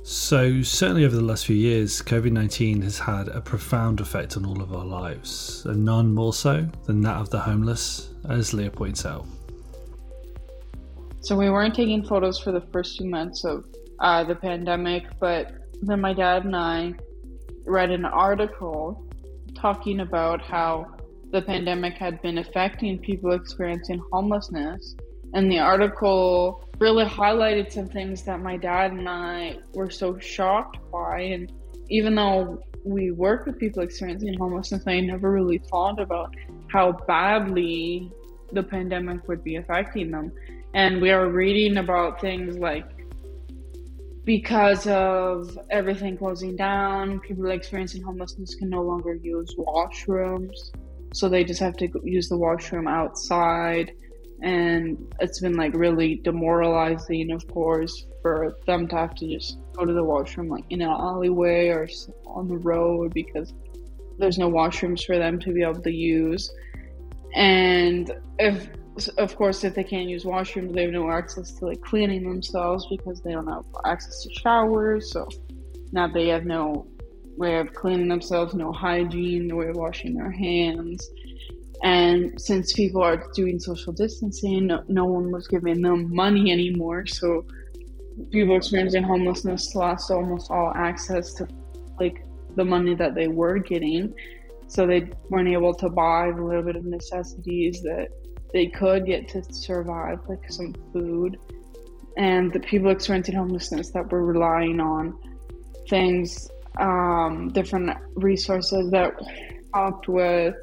So, 0.02 0.62
certainly 0.62 1.04
over 1.04 1.14
the 1.14 1.22
last 1.22 1.46
few 1.46 1.54
years, 1.54 2.02
COVID 2.02 2.32
19 2.32 2.82
has 2.82 2.98
had 2.98 3.28
a 3.28 3.40
profound 3.40 4.00
effect 4.00 4.36
on 4.36 4.46
all 4.46 4.62
of 4.62 4.72
our 4.72 4.84
lives, 4.84 5.64
and 5.66 5.84
none 5.84 6.12
more 6.12 6.32
so 6.32 6.66
than 6.86 7.02
that 7.02 7.16
of 7.16 7.28
the 7.30 7.38
homeless, 7.38 8.14
as 8.28 8.54
Leah 8.54 8.70
points 8.70 9.04
out. 9.04 9.26
So, 11.20 11.36
we 11.36 11.50
weren't 11.50 11.74
taking 11.74 12.02
photos 12.02 12.40
for 12.40 12.52
the 12.52 12.62
first 12.72 12.96
two 12.96 13.04
months 13.04 13.44
of 13.44 13.66
uh, 14.00 14.24
the 14.24 14.34
pandemic, 14.34 15.04
but 15.20 15.52
then 15.82 16.00
my 16.00 16.14
dad 16.14 16.46
and 16.46 16.56
I 16.56 16.94
read 17.68 17.90
an 17.90 18.04
article 18.04 19.04
talking 19.54 20.00
about 20.00 20.40
how 20.40 20.86
the 21.30 21.42
pandemic 21.42 21.94
had 21.94 22.20
been 22.22 22.38
affecting 22.38 22.98
people 22.98 23.32
experiencing 23.32 24.02
homelessness. 24.12 24.96
And 25.34 25.50
the 25.50 25.58
article 25.58 26.64
really 26.78 27.04
highlighted 27.04 27.70
some 27.70 27.86
things 27.86 28.22
that 28.22 28.40
my 28.40 28.56
dad 28.56 28.92
and 28.92 29.08
I 29.08 29.58
were 29.74 29.90
so 29.90 30.18
shocked 30.18 30.78
by. 30.90 31.20
And 31.20 31.52
even 31.90 32.14
though 32.14 32.62
we 32.84 33.10
work 33.10 33.46
with 33.46 33.58
people 33.58 33.82
experiencing 33.82 34.34
homelessness, 34.38 34.84
I 34.86 35.00
never 35.00 35.30
really 35.30 35.58
thought 35.58 36.00
about 36.00 36.34
how 36.68 36.92
badly 36.92 38.10
the 38.52 38.62
pandemic 38.62 39.28
would 39.28 39.44
be 39.44 39.56
affecting 39.56 40.10
them. 40.10 40.32
And 40.72 41.00
we 41.02 41.10
are 41.10 41.28
reading 41.28 41.78
about 41.78 42.20
things 42.20 42.56
like 42.56 42.86
because 44.28 44.86
of 44.86 45.58
everything 45.70 46.14
closing 46.14 46.54
down, 46.54 47.18
people 47.20 47.50
experiencing 47.50 48.02
homelessness 48.02 48.56
can 48.56 48.68
no 48.68 48.82
longer 48.82 49.14
use 49.14 49.54
washrooms. 49.56 50.52
So 51.14 51.30
they 51.30 51.44
just 51.44 51.60
have 51.60 51.78
to 51.78 51.88
use 52.04 52.28
the 52.28 52.36
washroom 52.36 52.86
outside. 52.86 53.90
And 54.42 54.98
it's 55.20 55.40
been 55.40 55.54
like 55.54 55.72
really 55.72 56.16
demoralizing, 56.16 57.30
of 57.30 57.48
course, 57.48 58.04
for 58.20 58.54
them 58.66 58.86
to 58.88 58.96
have 58.96 59.14
to 59.14 59.26
just 59.26 59.60
go 59.72 59.86
to 59.86 59.94
the 59.94 60.04
washroom 60.04 60.50
like 60.50 60.64
in 60.68 60.82
an 60.82 60.90
alleyway 60.90 61.68
or 61.68 61.88
on 62.26 62.48
the 62.48 62.58
road 62.58 63.14
because 63.14 63.54
there's 64.18 64.36
no 64.36 64.50
washrooms 64.50 65.06
for 65.06 65.16
them 65.16 65.40
to 65.40 65.54
be 65.54 65.62
able 65.62 65.80
to 65.80 65.90
use. 65.90 66.52
And 67.34 68.12
if 68.38 68.68
of 69.06 69.36
course, 69.36 69.62
if 69.64 69.74
they 69.74 69.84
can't 69.84 70.08
use 70.08 70.24
washrooms, 70.24 70.74
they 70.74 70.82
have 70.82 70.90
no 70.90 71.10
access 71.10 71.52
to 71.54 71.66
like 71.66 71.80
cleaning 71.82 72.24
themselves 72.24 72.86
because 72.90 73.20
they 73.22 73.32
don't 73.32 73.46
have 73.46 73.64
access 73.84 74.22
to 74.24 74.34
showers. 74.34 75.12
So 75.12 75.28
now 75.92 76.08
they 76.08 76.28
have 76.28 76.44
no 76.44 76.86
way 77.36 77.58
of 77.58 77.72
cleaning 77.72 78.08
themselves, 78.08 78.54
no 78.54 78.72
hygiene, 78.72 79.46
no 79.46 79.56
way 79.56 79.68
of 79.68 79.76
washing 79.76 80.14
their 80.14 80.32
hands. 80.32 81.08
And 81.82 82.40
since 82.40 82.72
people 82.72 83.02
are 83.02 83.24
doing 83.34 83.60
social 83.60 83.92
distancing, 83.92 84.66
no, 84.66 84.82
no 84.88 85.04
one 85.04 85.30
was 85.30 85.46
giving 85.46 85.80
them 85.80 86.12
money 86.12 86.50
anymore. 86.50 87.06
So 87.06 87.46
people 88.30 88.56
experiencing 88.56 89.04
homelessness 89.04 89.74
lost 89.76 90.10
almost 90.10 90.50
all 90.50 90.72
access 90.74 91.32
to 91.34 91.46
like 92.00 92.24
the 92.56 92.64
money 92.64 92.94
that 92.96 93.14
they 93.14 93.28
were 93.28 93.58
getting. 93.58 94.12
So 94.66 94.86
they 94.86 95.10
weren't 95.30 95.48
able 95.48 95.74
to 95.74 95.88
buy 95.88 96.32
the 96.34 96.42
little 96.42 96.64
bit 96.64 96.76
of 96.76 96.84
necessities 96.84 97.80
that 97.82 98.08
they 98.52 98.66
could 98.66 99.06
get 99.06 99.28
to 99.28 99.42
survive, 99.52 100.20
like 100.28 100.50
some 100.50 100.74
food, 100.92 101.38
and 102.16 102.52
the 102.52 102.60
people 102.60 102.90
experiencing 102.90 103.34
homelessness 103.34 103.90
that 103.90 104.10
were 104.10 104.24
relying 104.24 104.80
on 104.80 105.18
things, 105.88 106.50
um, 106.80 107.48
different 107.52 107.96
resources 108.14 108.90
that 108.90 109.14
helped 109.74 110.08
with 110.08 110.54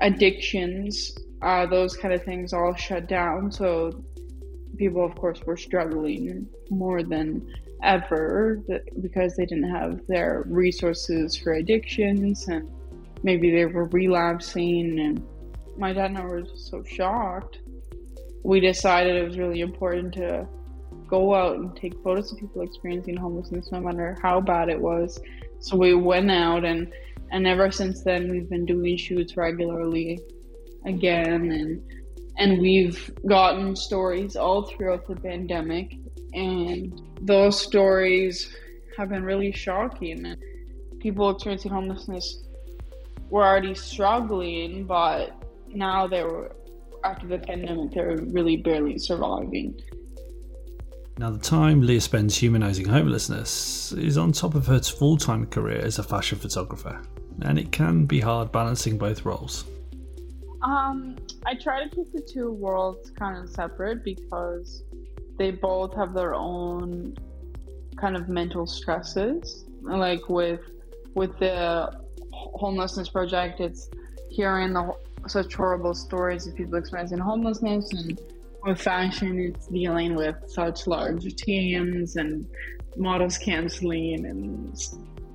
addictions, 0.00 1.16
uh, 1.42 1.66
those 1.66 1.96
kind 1.96 2.12
of 2.12 2.22
things 2.24 2.52
all 2.52 2.74
shut 2.74 3.08
down. 3.08 3.50
So 3.50 4.04
people, 4.76 5.04
of 5.04 5.14
course, 5.14 5.40
were 5.46 5.56
struggling 5.56 6.46
more 6.70 7.02
than 7.02 7.54
ever 7.82 8.62
because 9.00 9.36
they 9.36 9.46
didn't 9.46 9.70
have 9.70 10.06
their 10.06 10.44
resources 10.46 11.36
for 11.36 11.52
addictions 11.52 12.48
and 12.48 12.70
maybe 13.22 13.50
they 13.50 13.66
were 13.66 13.86
relapsing. 13.86 14.98
And 15.00 15.26
my 15.76 15.92
dad 15.92 16.06
and 16.06 16.18
I 16.18 16.24
were 16.24 16.44
so 16.54 16.82
shocked. 16.82 17.60
We 18.42 18.60
decided 18.60 19.16
it 19.16 19.24
was 19.24 19.38
really 19.38 19.60
important 19.60 20.14
to 20.14 20.46
go 21.06 21.34
out 21.34 21.56
and 21.56 21.76
take 21.76 21.94
photos 22.02 22.32
of 22.32 22.38
people 22.38 22.62
experiencing 22.62 23.16
homelessness, 23.16 23.70
no 23.72 23.80
matter 23.80 24.16
how 24.22 24.40
bad 24.40 24.68
it 24.68 24.80
was. 24.80 25.20
So 25.58 25.76
we 25.76 25.94
went 25.94 26.30
out, 26.30 26.64
and 26.64 26.92
and 27.32 27.46
ever 27.46 27.70
since 27.70 28.02
then, 28.02 28.30
we've 28.30 28.48
been 28.48 28.64
doing 28.64 28.96
shoots 28.96 29.36
regularly 29.36 30.20
again, 30.86 31.50
and 31.52 31.82
and 32.38 32.60
we've 32.60 33.10
gotten 33.26 33.76
stories 33.76 34.36
all 34.36 34.62
throughout 34.62 35.06
the 35.06 35.16
pandemic, 35.16 35.96
and 36.32 37.00
those 37.20 37.60
stories 37.60 38.54
have 38.96 39.10
been 39.10 39.24
really 39.24 39.52
shocking. 39.52 40.24
And 40.24 40.42
people 41.00 41.30
experiencing 41.30 41.72
homelessness 41.72 42.44
were 43.28 43.44
already 43.44 43.74
struggling, 43.74 44.86
but 44.86 45.39
now 45.74 46.06
they 46.06 46.22
were 46.22 46.52
after 47.04 47.26
the 47.26 47.38
pandemic, 47.38 47.92
they're 47.92 48.16
really 48.16 48.56
barely 48.56 48.98
surviving. 48.98 49.80
Now, 51.18 51.30
the 51.30 51.38
time 51.38 51.82
Leah 51.82 52.00
spends 52.00 52.36
humanizing 52.36 52.86
homelessness 52.86 53.92
is 53.92 54.16
on 54.16 54.32
top 54.32 54.54
of 54.54 54.66
her 54.66 54.80
full 54.80 55.16
time 55.16 55.46
career 55.46 55.80
as 55.82 55.98
a 55.98 56.02
fashion 56.02 56.38
photographer, 56.38 57.00
and 57.42 57.58
it 57.58 57.72
can 57.72 58.06
be 58.06 58.20
hard 58.20 58.52
balancing 58.52 58.96
both 58.96 59.24
roles. 59.24 59.64
Um, 60.62 61.16
I 61.46 61.54
try 61.54 61.84
to 61.84 61.90
keep 61.94 62.12
the 62.12 62.20
two 62.20 62.52
worlds 62.52 63.10
kind 63.10 63.36
of 63.36 63.50
separate 63.50 64.04
because 64.04 64.84
they 65.38 65.50
both 65.50 65.94
have 65.94 66.14
their 66.14 66.34
own 66.34 67.16
kind 67.96 68.16
of 68.16 68.28
mental 68.28 68.66
stresses. 68.66 69.64
Like 69.82 70.28
with 70.28 70.60
with 71.14 71.38
the 71.38 71.92
homelessness 72.32 73.08
project, 73.08 73.60
it's 73.60 73.90
hearing 74.30 74.72
the 74.72 74.94
such 75.26 75.54
horrible 75.54 75.94
stories 75.94 76.46
of 76.46 76.54
people 76.54 76.76
experiencing 76.76 77.18
homelessness, 77.18 77.92
and 77.92 78.20
with 78.64 78.80
fashion, 78.80 79.38
it's 79.38 79.66
dealing 79.68 80.14
with 80.14 80.36
such 80.46 80.86
large 80.86 81.34
teams 81.36 82.16
and 82.16 82.46
models 82.96 83.38
canceling 83.38 84.26
and 84.26 84.76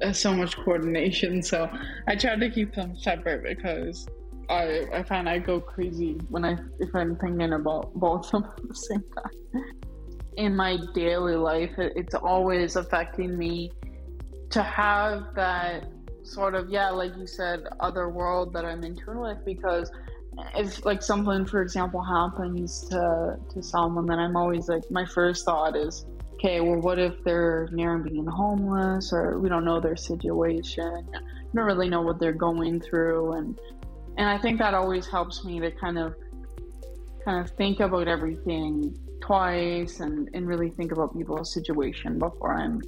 uh, 0.01 0.12
so 0.12 0.34
much 0.34 0.56
coordination. 0.58 1.42
So 1.42 1.70
I 2.08 2.15
try 2.15 2.36
to 2.36 2.50
keep 2.50 2.75
them 2.75 2.98
separate 2.98 3.44
because 3.44 4.08
I 4.50 4.86
I 4.94 5.04
find 5.04 5.27
I 5.27 5.39
go 5.39 5.60
crazy 5.60 6.20
when 6.30 6.46
I 6.46 6.58
if 6.80 6.94
I'm 6.94 7.15
thinking 7.18 7.54
about 7.54 7.94
both 7.96 8.34
of 8.34 8.44
them 8.44 8.51
at 8.58 8.68
the 8.68 8.75
same 8.75 9.04
time. 9.15 9.63
In 10.38 10.56
my 10.56 10.77
daily 10.94 11.36
life, 11.36 11.72
it's 11.77 12.13
always 12.13 12.75
affecting 12.75 13.38
me 13.38 13.72
to 14.50 14.62
have 14.62 15.34
that 15.36 15.88
sort 16.25 16.55
of 16.55 16.70
yeah, 16.70 16.89
like 16.89 17.15
you 17.17 17.27
said, 17.27 17.63
other 17.79 18.10
world 18.10 18.53
that 18.53 18.65
I'm 18.65 18.84
in 18.84 18.96
tune 18.96 19.20
with 19.20 19.44
because 19.46 19.91
if 20.55 20.86
like 20.86 21.01
something 21.01 21.46
for 21.46 21.62
example 21.62 22.01
happens 22.01 22.82
to 22.89 23.38
to 23.50 23.62
someone 23.62 24.05
then 24.05 24.20
i'm 24.20 24.36
always 24.36 24.67
like 24.67 24.84
my 24.91 25.05
first 25.05 25.46
thought 25.46 25.75
is 25.75 26.05
okay 26.34 26.60
well 26.60 26.79
what 26.79 27.00
if 27.00 27.24
they're 27.24 27.70
near 27.72 27.98
being 27.98 28.25
homeless 28.25 29.13
or 29.13 29.39
we 29.39 29.50
don't 29.50 29.65
know 29.65 29.79
their 29.79 29.96
situation 29.96 31.08
we 31.13 31.58
don't 31.58 31.65
really 31.65 31.89
know 31.89 32.01
what 32.01 32.20
they're 32.20 32.34
going 32.34 32.79
through 32.79 33.34
and 33.34 33.60
and 34.17 34.27
i 34.27 34.38
think 34.38 34.60
that 34.60 34.74
always 34.74 35.08
helps 35.08 35.44
me 35.44 35.60
to 35.60 35.72
kind 35.72 35.98
of 35.98 36.15
kind 37.24 37.44
of 37.44 37.55
think 37.55 37.79
about 37.79 38.08
everything 38.08 38.96
twice 39.22 40.00
and 40.00 40.29
and 40.34 40.48
really 40.48 40.70
think 40.70 40.91
about 40.91 41.15
people's 41.17 41.53
situation 41.53 42.20
before 42.20 42.53
i'm 42.53 42.82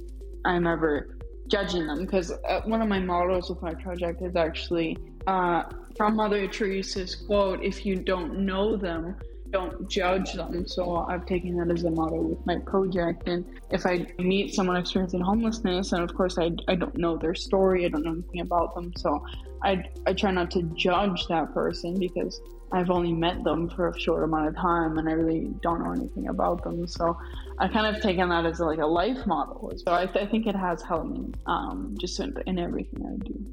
i'm 0.44 0.66
ever 0.66 1.17
judging 1.48 1.86
them 1.86 2.00
because 2.00 2.30
uh, 2.30 2.60
one 2.64 2.82
of 2.82 2.88
my 2.88 3.00
models 3.00 3.50
with 3.50 3.60
my 3.62 3.74
project 3.74 4.22
is 4.22 4.36
actually 4.36 4.96
uh, 5.26 5.64
from 5.96 6.16
Mother 6.16 6.46
Teresa's 6.46 7.14
quote 7.14 7.62
if 7.62 7.84
you 7.84 7.96
don't 7.96 8.40
know 8.40 8.76
them, 8.76 9.16
don't 9.50 9.88
judge 9.88 10.34
them. 10.34 10.66
So 10.66 10.98
I've 11.08 11.26
taken 11.26 11.56
that 11.56 11.72
as 11.72 11.84
a 11.84 11.90
model 11.90 12.22
with 12.22 12.46
my 12.46 12.58
project. 12.58 13.28
And 13.28 13.44
if 13.70 13.86
I 13.86 14.06
meet 14.18 14.54
someone 14.54 14.76
experiencing 14.76 15.20
homelessness, 15.20 15.92
and 15.92 16.02
of 16.02 16.14
course 16.14 16.38
I, 16.38 16.50
I 16.68 16.74
don't 16.74 16.96
know 16.96 17.16
their 17.16 17.34
story, 17.34 17.84
I 17.84 17.88
don't 17.88 18.04
know 18.04 18.12
anything 18.12 18.40
about 18.40 18.74
them, 18.74 18.92
so 18.96 19.24
I, 19.62 19.84
I 20.06 20.12
try 20.12 20.30
not 20.30 20.50
to 20.52 20.62
judge 20.74 21.26
that 21.28 21.52
person 21.52 21.98
because 21.98 22.40
I've 22.70 22.90
only 22.90 23.12
met 23.12 23.42
them 23.44 23.68
for 23.70 23.88
a 23.88 23.98
short 23.98 24.22
amount 24.24 24.48
of 24.48 24.56
time 24.56 24.98
and 24.98 25.08
I 25.08 25.12
really 25.12 25.48
don't 25.62 25.82
know 25.82 25.92
anything 25.92 26.28
about 26.28 26.62
them. 26.62 26.86
So 26.86 27.16
I 27.60 27.68
kind 27.68 27.94
of 27.94 28.00
taken 28.02 28.28
that 28.28 28.46
as 28.46 28.60
like 28.60 28.78
a 28.78 28.86
life 28.86 29.26
model. 29.26 29.72
So 29.76 29.92
I, 29.92 30.06
th- 30.06 30.24
I 30.24 30.30
think 30.30 30.46
it 30.46 30.54
has 30.54 30.82
helped 30.82 31.10
me 31.10 31.32
um, 31.46 31.96
just 31.98 32.20
in, 32.20 32.36
in 32.46 32.58
everything 32.58 33.04
I 33.04 33.24
do. 33.24 33.46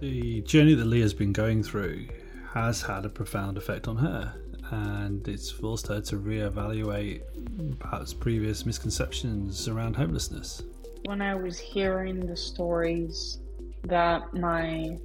The 0.00 0.42
journey 0.42 0.74
that 0.74 0.84
Leah's 0.84 1.14
been 1.14 1.32
going 1.32 1.62
through 1.62 2.06
has 2.52 2.82
had 2.82 3.04
a 3.04 3.08
profound 3.08 3.58
effect 3.58 3.88
on 3.88 3.96
her, 3.96 4.34
and 4.70 5.26
it's 5.26 5.50
forced 5.50 5.88
her 5.88 6.00
to 6.02 6.16
reevaluate 6.16 7.22
perhaps 7.78 8.14
previous 8.14 8.64
misconceptions 8.64 9.68
around 9.68 9.96
homelessness. 9.96 10.62
When 11.06 11.22
I 11.22 11.34
was 11.34 11.58
hearing 11.58 12.26
the 12.26 12.36
stories, 12.36 13.38
that 13.84 14.34
my 14.34 14.98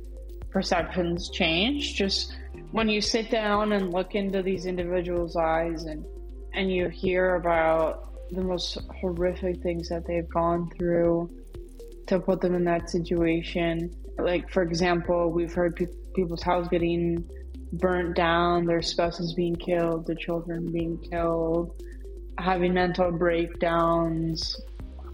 perceptions 0.49 1.29
changed. 1.29 1.95
Just 1.95 2.35
when 2.71 2.89
you 2.89 3.01
sit 3.01 3.31
down 3.31 3.71
and 3.71 3.91
look 3.91 4.15
into 4.15 4.41
these 4.41 4.65
individuals' 4.65 5.35
eyes 5.35 5.83
and 5.83 6.05
and 6.53 6.71
you 6.71 6.89
hear 6.89 7.35
about 7.35 8.13
the 8.31 8.41
most 8.41 8.77
horrific 8.99 9.61
things 9.61 9.89
that 9.89 10.05
they've 10.05 10.29
gone 10.29 10.69
through 10.77 11.29
to 12.07 12.19
put 12.19 12.41
them 12.41 12.55
in 12.55 12.63
that 12.63 12.89
situation 12.89 13.93
like, 14.17 14.49
for 14.49 14.63
example, 14.63 15.31
we've 15.31 15.53
heard 15.53 15.75
pe- 15.75 15.87
people's 16.13 16.43
houses 16.43 16.69
getting 16.69 17.27
burnt 17.73 18.15
down, 18.15 18.65
their 18.65 18.81
spouses 18.81 19.33
being 19.33 19.55
killed, 19.55 20.07
their 20.07 20.15
children 20.15 20.71
being 20.71 20.97
killed, 20.97 21.81
having 22.37 22.73
mental 22.73 23.11
breakdowns, 23.11 24.59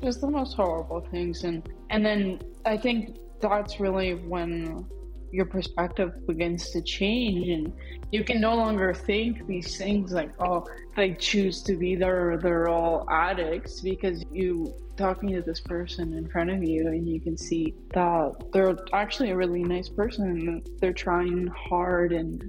just 0.01 0.21
the 0.21 0.29
most 0.29 0.55
horrible 0.55 1.01
things. 1.11 1.43
And 1.43 1.67
and 1.89 2.05
then 2.05 2.39
I 2.65 2.77
think 2.77 3.17
that's 3.39 3.79
really 3.79 4.15
when 4.15 4.85
your 5.31 5.45
perspective 5.45 6.25
begins 6.27 6.69
to 6.71 6.81
change 6.81 7.47
and 7.49 7.73
you 8.11 8.23
can 8.23 8.39
no 8.39 8.55
longer 8.55 8.93
think 8.93 9.45
these 9.47 9.77
things 9.77 10.11
like 10.11 10.31
oh 10.39 10.65
they 10.95 11.13
choose 11.13 11.61
to 11.61 11.75
be 11.75 11.95
there 11.95 12.37
they're 12.37 12.69
all 12.69 13.05
addicts 13.09 13.81
because 13.81 14.23
you 14.31 14.73
talking 14.95 15.29
to 15.31 15.41
this 15.41 15.59
person 15.59 16.13
in 16.13 16.27
front 16.27 16.49
of 16.49 16.63
you 16.63 16.87
and 16.87 17.07
you 17.07 17.19
can 17.19 17.37
see 17.37 17.73
that 17.93 18.33
they're 18.51 18.77
actually 18.93 19.31
a 19.31 19.35
really 19.35 19.63
nice 19.63 19.89
person 19.89 20.25
and 20.25 20.69
they're 20.79 20.93
trying 20.93 21.47
hard 21.47 22.11
and 22.11 22.43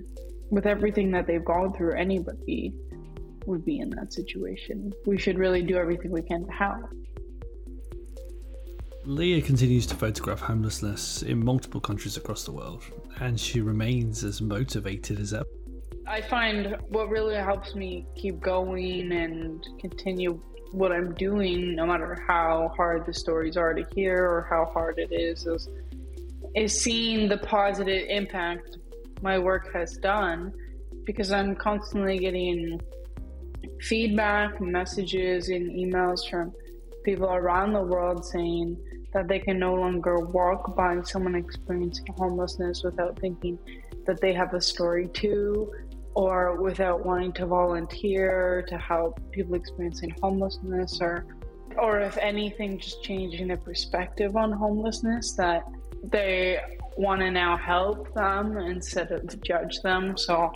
with 0.50 0.66
everything 0.66 1.10
that 1.10 1.26
they've 1.26 1.44
gone 1.44 1.72
through 1.74 1.92
anybody 1.92 2.72
would 3.46 3.64
be 3.64 3.80
in 3.80 3.90
that 3.90 4.12
situation. 4.12 4.92
We 5.06 5.18
should 5.18 5.38
really 5.38 5.62
do 5.62 5.76
everything 5.76 6.10
we 6.10 6.22
can 6.22 6.46
to 6.46 6.52
help 6.52 6.90
Leah 9.08 9.40
continues 9.40 9.86
to 9.86 9.94
photograph 9.94 10.38
homelessness 10.38 11.22
in 11.22 11.42
multiple 11.42 11.80
countries 11.80 12.18
across 12.18 12.44
the 12.44 12.52
world, 12.52 12.84
and 13.20 13.40
she 13.40 13.62
remains 13.62 14.22
as 14.22 14.42
motivated 14.42 15.18
as 15.18 15.32
ever. 15.32 15.46
I 16.06 16.20
find 16.20 16.76
what 16.90 17.08
really 17.08 17.36
helps 17.36 17.74
me 17.74 18.06
keep 18.14 18.38
going 18.38 19.10
and 19.10 19.66
continue 19.80 20.38
what 20.72 20.92
I'm 20.92 21.14
doing, 21.14 21.74
no 21.74 21.86
matter 21.86 22.22
how 22.28 22.70
hard 22.76 23.06
the 23.06 23.14
stories 23.14 23.56
are 23.56 23.72
to 23.72 23.82
hear 23.94 24.26
or 24.26 24.46
how 24.50 24.66
hard 24.66 24.98
it 24.98 25.10
is, 25.10 25.46
is, 25.46 25.70
is 26.54 26.78
seeing 26.78 27.30
the 27.30 27.38
positive 27.38 28.04
impact 28.10 28.76
my 29.22 29.38
work 29.38 29.72
has 29.72 29.96
done 29.96 30.52
because 31.04 31.32
I'm 31.32 31.56
constantly 31.56 32.18
getting 32.18 32.78
feedback, 33.80 34.60
messages, 34.60 35.48
and 35.48 35.70
emails 35.70 36.28
from 36.28 36.52
people 37.06 37.30
around 37.30 37.72
the 37.72 37.82
world 37.82 38.22
saying 38.22 38.76
that 39.12 39.28
they 39.28 39.38
can 39.38 39.58
no 39.58 39.74
longer 39.74 40.18
walk 40.18 40.76
by 40.76 41.00
someone 41.02 41.34
experiencing 41.34 42.06
homelessness 42.16 42.82
without 42.82 43.18
thinking 43.18 43.58
that 44.06 44.20
they 44.20 44.32
have 44.32 44.54
a 44.54 44.60
story 44.60 45.08
too, 45.08 45.72
or 46.14 46.60
without 46.60 47.04
wanting 47.04 47.32
to 47.32 47.46
volunteer 47.46 48.64
to 48.68 48.76
help 48.78 49.20
people 49.30 49.54
experiencing 49.54 50.14
homelessness, 50.22 50.98
or 51.00 51.24
or 51.76 52.00
if 52.00 52.18
anything, 52.18 52.78
just 52.78 53.02
changing 53.02 53.48
their 53.48 53.56
perspective 53.56 54.36
on 54.36 54.50
homelessness 54.50 55.32
that 55.34 55.62
they 56.02 56.58
want 56.96 57.20
to 57.20 57.30
now 57.30 57.56
help 57.56 58.12
them 58.14 58.56
instead 58.58 59.12
of 59.12 59.40
judge 59.42 59.80
them. 59.82 60.16
So 60.16 60.50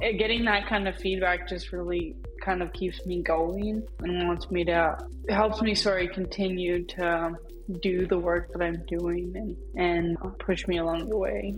getting 0.00 0.44
that 0.44 0.66
kind 0.66 0.86
of 0.86 0.96
feedback 0.96 1.48
just 1.48 1.72
really 1.72 2.16
kind 2.42 2.62
of 2.62 2.72
keeps 2.72 3.04
me 3.06 3.22
going 3.22 3.82
and 4.00 4.26
wants 4.26 4.50
me 4.50 4.64
to 4.64 4.98
helps 5.28 5.62
me 5.62 5.74
sorry 5.74 6.08
continue 6.08 6.84
to 6.86 7.34
do 7.78 8.06
the 8.06 8.18
work 8.18 8.52
that 8.52 8.62
I'm 8.62 8.84
doing 8.86 9.32
and, 9.34 9.56
and 9.76 10.38
push 10.38 10.66
me 10.66 10.78
along 10.78 11.08
the 11.08 11.16
way. 11.16 11.54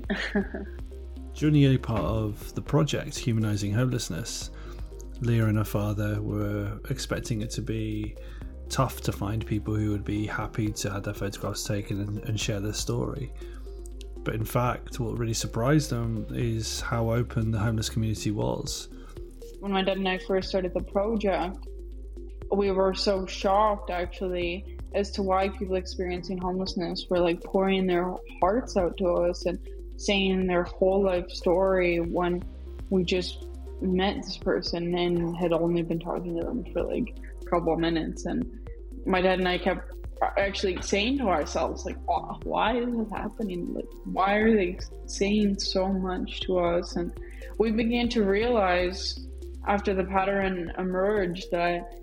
During 1.35 1.55
the 1.55 1.67
early 1.67 1.79
part 1.79 2.03
of 2.03 2.55
the 2.55 2.63
project, 2.63 3.17
Humanizing 3.17 3.73
Homelessness, 3.73 4.51
Leah 5.21 5.47
and 5.47 5.59
her 5.59 5.65
father 5.65 6.21
were 6.21 6.79
expecting 6.91 7.43
it 7.43 7.51
to 7.51 7.63
be 7.63 8.17
tough 8.69 9.01
to 9.03 9.13
find 9.13 9.47
people 9.47 9.75
who 9.75 9.91
would 9.91 10.05
be 10.05 10.27
happy 10.27 10.69
to 10.73 10.91
have 10.91 11.03
their 11.05 11.15
photographs 11.15 11.65
taken 11.65 12.01
and, 12.01 12.19
and 12.25 12.41
share 12.41 12.61
their 12.61 12.73
story. 12.73 13.33
But 14.25 14.35
in 14.35 14.45
fact, 14.45 15.01
what 15.01 15.19
really 15.19 15.35
surprised 15.35 15.91
them 15.91 16.27
is 16.31 16.81
how 16.81 17.11
open 17.11 17.51
the 17.51 17.59
homeless 17.59 17.89
community 17.89 18.31
was. 18.31 18.89
When 19.61 19.73
my 19.73 19.83
dad 19.83 19.97
and 19.97 20.09
I 20.09 20.19
first 20.19 20.49
started 20.49 20.75
the 20.75 20.83
project, 20.83 21.59
we 22.51 22.71
were 22.71 22.95
so 22.95 23.27
shocked 23.27 23.91
actually 23.91 24.79
as 24.95 25.11
to 25.13 25.23
why 25.23 25.49
people 25.49 25.77
experiencing 25.77 26.39
homelessness 26.39 27.07
were 27.09 27.19
like 27.19 27.43
pouring 27.43 27.87
their 27.87 28.15
hearts 28.41 28.77
out 28.77 28.97
to 28.99 29.07
us 29.09 29.47
and 29.47 29.59
saying 29.97 30.47
their 30.47 30.65
whole 30.65 31.03
life 31.03 31.31
story 31.31 32.01
when 32.01 32.43
we 32.91 33.05
just 33.05 33.47
met 33.81 34.17
this 34.17 34.37
person 34.37 34.97
and 34.97 35.37
had 35.37 35.53
only 35.53 35.83
been 35.83 35.99
talking 35.99 36.37
to 36.39 36.45
them 36.45 36.65
for 36.73 36.83
like 36.83 37.17
a 37.41 37.45
couple 37.47 37.73
of 37.73 37.79
minutes. 37.79 38.27
And 38.27 38.69
my 39.07 39.21
dad 39.21 39.39
and 39.39 39.49
I 39.49 39.59
kept 39.59 39.93
actually 40.39 40.81
saying 40.83 41.19
to 41.19 41.25
ourselves 41.25 41.85
like 41.85 41.97
why 42.45 42.79
is 42.79 42.95
this 42.97 43.11
happening? 43.11 43.75
Like 43.75 43.89
why 44.05 44.35
are 44.35 44.55
they 44.55 44.79
saying 45.07 45.59
so 45.59 45.89
much 45.89 46.41
to 46.41 46.59
us? 46.59 46.97
And 46.97 47.13
we 47.59 47.71
began 47.71 48.09
to 48.11 48.25
realize 48.25 49.27
after 49.67 49.95
the 49.95 50.05
pattern 50.05 50.73
emerged 50.79 51.51
that 51.53 52.02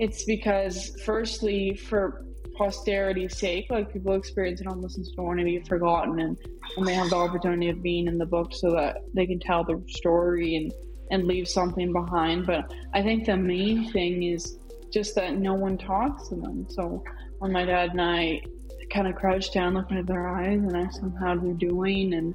it's 0.00 0.24
because 0.24 0.96
firstly 1.04 1.74
for 1.76 2.24
posterity's 2.56 3.36
sake 3.36 3.66
like 3.70 3.92
people 3.92 4.14
experiencing 4.14 4.66
homelessness 4.66 5.12
don't 5.14 5.26
want 5.26 5.38
to 5.38 5.44
be 5.44 5.60
forgotten 5.60 6.20
and, 6.20 6.36
and 6.76 6.86
they 6.86 6.94
have 6.94 7.10
the 7.10 7.16
opportunity 7.16 7.68
of 7.68 7.82
being 7.82 8.06
in 8.06 8.18
the 8.18 8.26
book 8.26 8.52
so 8.52 8.70
that 8.72 8.96
they 9.14 9.26
can 9.26 9.38
tell 9.38 9.62
their 9.62 9.78
story 9.88 10.56
and 10.56 10.72
and 11.10 11.26
leave 11.26 11.48
something 11.48 11.92
behind. 11.92 12.46
But 12.46 12.72
i 12.94 13.02
think 13.02 13.26
the 13.26 13.36
main 13.36 13.90
thing 13.92 14.22
is 14.22 14.58
just 14.90 15.14
that 15.16 15.36
no 15.36 15.54
one 15.54 15.76
talks 15.76 16.28
to 16.28 16.36
them. 16.36 16.66
So 16.70 17.04
when 17.38 17.52
my 17.52 17.64
dad 17.64 17.90
and 17.90 18.00
I 18.00 18.42
kind 18.90 19.06
of 19.06 19.14
crouched 19.14 19.54
down, 19.54 19.74
looked 19.74 19.90
into 19.90 20.02
their 20.02 20.28
eyes, 20.28 20.58
and 20.58 20.76
asked 20.76 21.00
them 21.00 21.14
how 21.20 21.36
they're 21.36 21.52
doing 21.52 22.14
and 22.14 22.34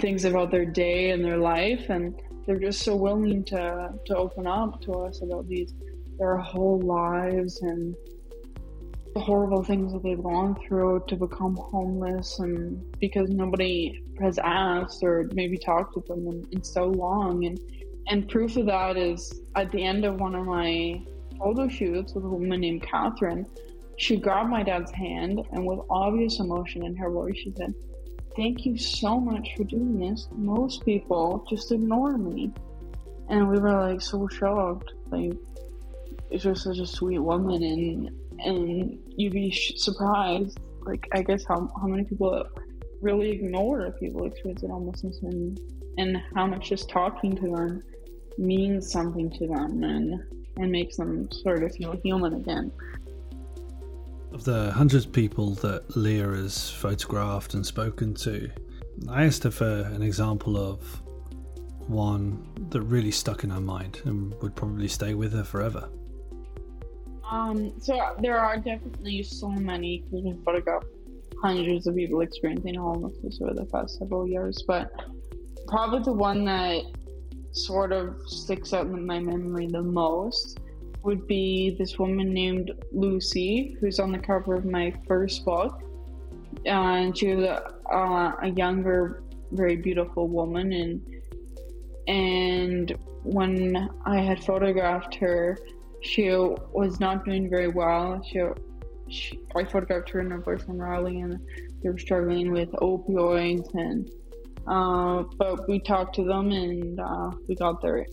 things 0.00 0.24
about 0.24 0.50
their 0.50 0.64
day 0.64 1.10
and 1.10 1.24
their 1.24 1.36
life, 1.38 1.90
and 1.90 2.14
they're 2.46 2.58
just 2.58 2.82
so 2.82 2.94
willing 2.96 3.44
to 3.44 3.92
to 4.06 4.16
open 4.16 4.46
up 4.46 4.80
to 4.82 4.92
us 4.92 5.20
about 5.22 5.48
these 5.48 5.74
their 6.18 6.36
whole 6.36 6.80
lives 6.80 7.62
and 7.62 7.94
the 9.14 9.20
horrible 9.20 9.62
things 9.62 9.92
that 9.92 10.02
they've 10.02 10.22
gone 10.22 10.54
through 10.66 11.02
to 11.08 11.16
become 11.16 11.56
homeless 11.56 12.38
and 12.38 12.98
because 12.98 13.30
nobody 13.30 14.02
has 14.20 14.38
asked 14.38 15.02
or 15.02 15.28
maybe 15.32 15.56
talked 15.56 15.96
with 15.96 16.06
them 16.06 16.26
in, 16.26 16.46
in 16.52 16.62
so 16.62 16.86
long 16.86 17.44
and 17.44 17.58
and 18.08 18.28
proof 18.28 18.56
of 18.56 18.66
that 18.66 18.96
is 18.96 19.40
at 19.56 19.70
the 19.72 19.82
end 19.82 20.04
of 20.04 20.20
one 20.20 20.34
of 20.34 20.44
my 20.46 21.00
photo 21.38 21.66
shoots 21.68 22.14
with 22.14 22.24
a 22.24 22.28
woman 22.28 22.60
named 22.60 22.82
Catherine 22.82 23.46
she 23.96 24.16
grabbed 24.16 24.50
my 24.50 24.62
dad's 24.62 24.92
hand 24.92 25.42
and, 25.52 25.66
with 25.66 25.80
obvious 25.88 26.38
emotion 26.38 26.84
in 26.84 26.94
her 26.96 27.10
voice, 27.10 27.36
she 27.36 27.52
said, 27.56 27.74
Thank 28.36 28.66
you 28.66 28.76
so 28.76 29.18
much 29.18 29.54
for 29.56 29.64
doing 29.64 29.98
this. 29.98 30.28
Most 30.32 30.84
people 30.84 31.46
just 31.48 31.72
ignore 31.72 32.18
me. 32.18 32.52
And 33.30 33.48
we 33.48 33.58
were 33.58 33.72
like 33.72 34.02
so 34.02 34.28
shocked. 34.28 34.92
Like, 35.06 35.32
it's 36.30 36.44
just 36.44 36.64
such 36.64 36.78
a 36.78 36.86
sweet 36.86 37.18
woman, 37.18 37.62
and 37.62 38.10
and 38.40 38.98
you'd 39.16 39.32
be 39.32 39.50
surprised. 39.50 40.58
Like, 40.82 41.08
I 41.12 41.22
guess 41.22 41.44
how, 41.44 41.68
how 41.80 41.86
many 41.86 42.04
people 42.04 42.46
really 43.00 43.30
ignore 43.30 43.90
people 43.92 44.24
experiencing 44.24 44.70
homelessness 44.70 45.20
and, 45.22 45.60
and 45.98 46.22
how 46.34 46.46
much 46.46 46.68
just 46.68 46.88
talking 46.88 47.34
to 47.36 47.50
them 47.50 47.82
means 48.38 48.90
something 48.90 49.30
to 49.30 49.46
them 49.46 49.82
and, 49.82 50.22
and 50.56 50.70
makes 50.70 50.96
them 50.96 51.30
sort 51.32 51.62
of 51.62 51.74
feel 51.74 51.92
human 52.04 52.34
again. 52.34 52.70
Of 54.32 54.44
the 54.44 54.70
hundreds 54.70 55.06
of 55.06 55.12
people 55.12 55.54
that 55.56 55.96
Leah 55.96 56.28
has 56.28 56.70
photographed 56.70 57.54
and 57.54 57.64
spoken 57.64 58.14
to, 58.14 58.50
I 59.08 59.24
asked 59.24 59.44
her 59.44 59.50
for 59.50 59.82
an 59.92 60.02
example 60.02 60.56
of 60.56 61.02
one 61.88 62.46
that 62.70 62.82
really 62.82 63.10
stuck 63.10 63.44
in 63.44 63.50
her 63.50 63.60
mind 63.60 64.02
and 64.04 64.34
would 64.42 64.54
probably 64.54 64.88
stay 64.88 65.14
with 65.14 65.32
her 65.32 65.44
forever. 65.44 65.88
Um, 67.30 67.72
so 67.80 68.14
there 68.20 68.38
are 68.38 68.56
definitely 68.56 69.22
so 69.22 69.48
many 69.48 70.04
because 70.04 70.24
we 70.24 70.34
photographed 70.44 70.86
hundreds 71.42 71.86
of 71.86 71.96
people 71.96 72.20
experiencing 72.20 72.74
homelessness 72.74 73.40
over 73.42 73.54
the 73.54 73.64
past 73.66 73.98
several 73.98 74.26
years, 74.26 74.62
but 74.66 74.90
probably 75.66 76.02
the 76.02 76.12
one 76.12 76.44
that 76.44 76.82
sort 77.52 77.92
of 77.92 78.16
sticks 78.26 78.72
out 78.72 78.86
in 78.86 79.06
my 79.06 79.18
memory 79.18 79.66
the 79.66 79.82
most 79.82 80.60
would 81.02 81.26
be 81.26 81.76
this 81.78 81.98
woman 81.98 82.32
named 82.32 82.72
Lucy, 82.92 83.76
who's 83.80 83.98
on 83.98 84.12
the 84.12 84.18
cover 84.18 84.54
of 84.54 84.64
my 84.64 84.92
first 85.06 85.44
book. 85.44 85.82
and 86.64 87.16
she 87.16 87.34
was 87.34 87.44
a, 87.44 87.74
uh, 87.92 88.32
a 88.42 88.48
younger, 88.48 89.22
very 89.52 89.76
beautiful 89.76 90.26
woman, 90.26 90.72
and 90.72 91.00
and 92.08 92.96
when 93.22 93.88
I 94.04 94.20
had 94.20 94.42
photographed 94.42 95.14
her, 95.16 95.58
she 96.06 96.30
was 96.30 97.00
not 97.00 97.24
doing 97.24 97.50
very 97.50 97.68
well. 97.68 98.22
She, 98.22 98.40
she 99.08 99.40
I 99.54 99.64
photographed 99.64 100.10
her 100.10 100.20
and 100.20 100.32
her 100.32 100.38
boyfriend 100.38 100.80
Riley, 100.80 101.20
and 101.20 101.40
they 101.82 101.90
were 101.90 101.98
struggling 101.98 102.52
with 102.52 102.70
opioids, 102.72 103.72
and 103.74 104.10
uh, 104.66 105.24
but 105.38 105.68
we 105.68 105.78
talked 105.80 106.14
to 106.16 106.24
them 106.24 106.50
and 106.50 106.98
uh, 107.00 107.30
we 107.48 107.54
got 107.54 107.80
their 107.80 108.06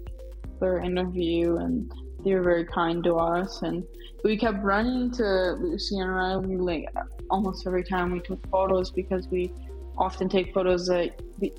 their 0.60 0.80
interview 0.80 1.58
and 1.58 1.92
they 2.24 2.34
were 2.36 2.44
very 2.44 2.66
kind 2.66 3.04
to 3.04 3.16
us, 3.16 3.62
and 3.64 3.84
we 4.24 4.38
kept 4.38 4.64
running 4.64 5.12
to 5.12 5.24
Lucy 5.60 6.00
and 6.00 6.14
Riley 6.14 6.58
like 6.58 6.88
almost 7.30 7.68
every 7.68 7.84
time 7.84 8.12
we 8.12 8.20
took 8.20 8.46
photos 8.50 8.92
because 8.92 9.28
we 9.28 9.52
often 9.98 10.30
take 10.30 10.54
photos 10.54 10.90
at 10.90 11.22
the 11.40 11.54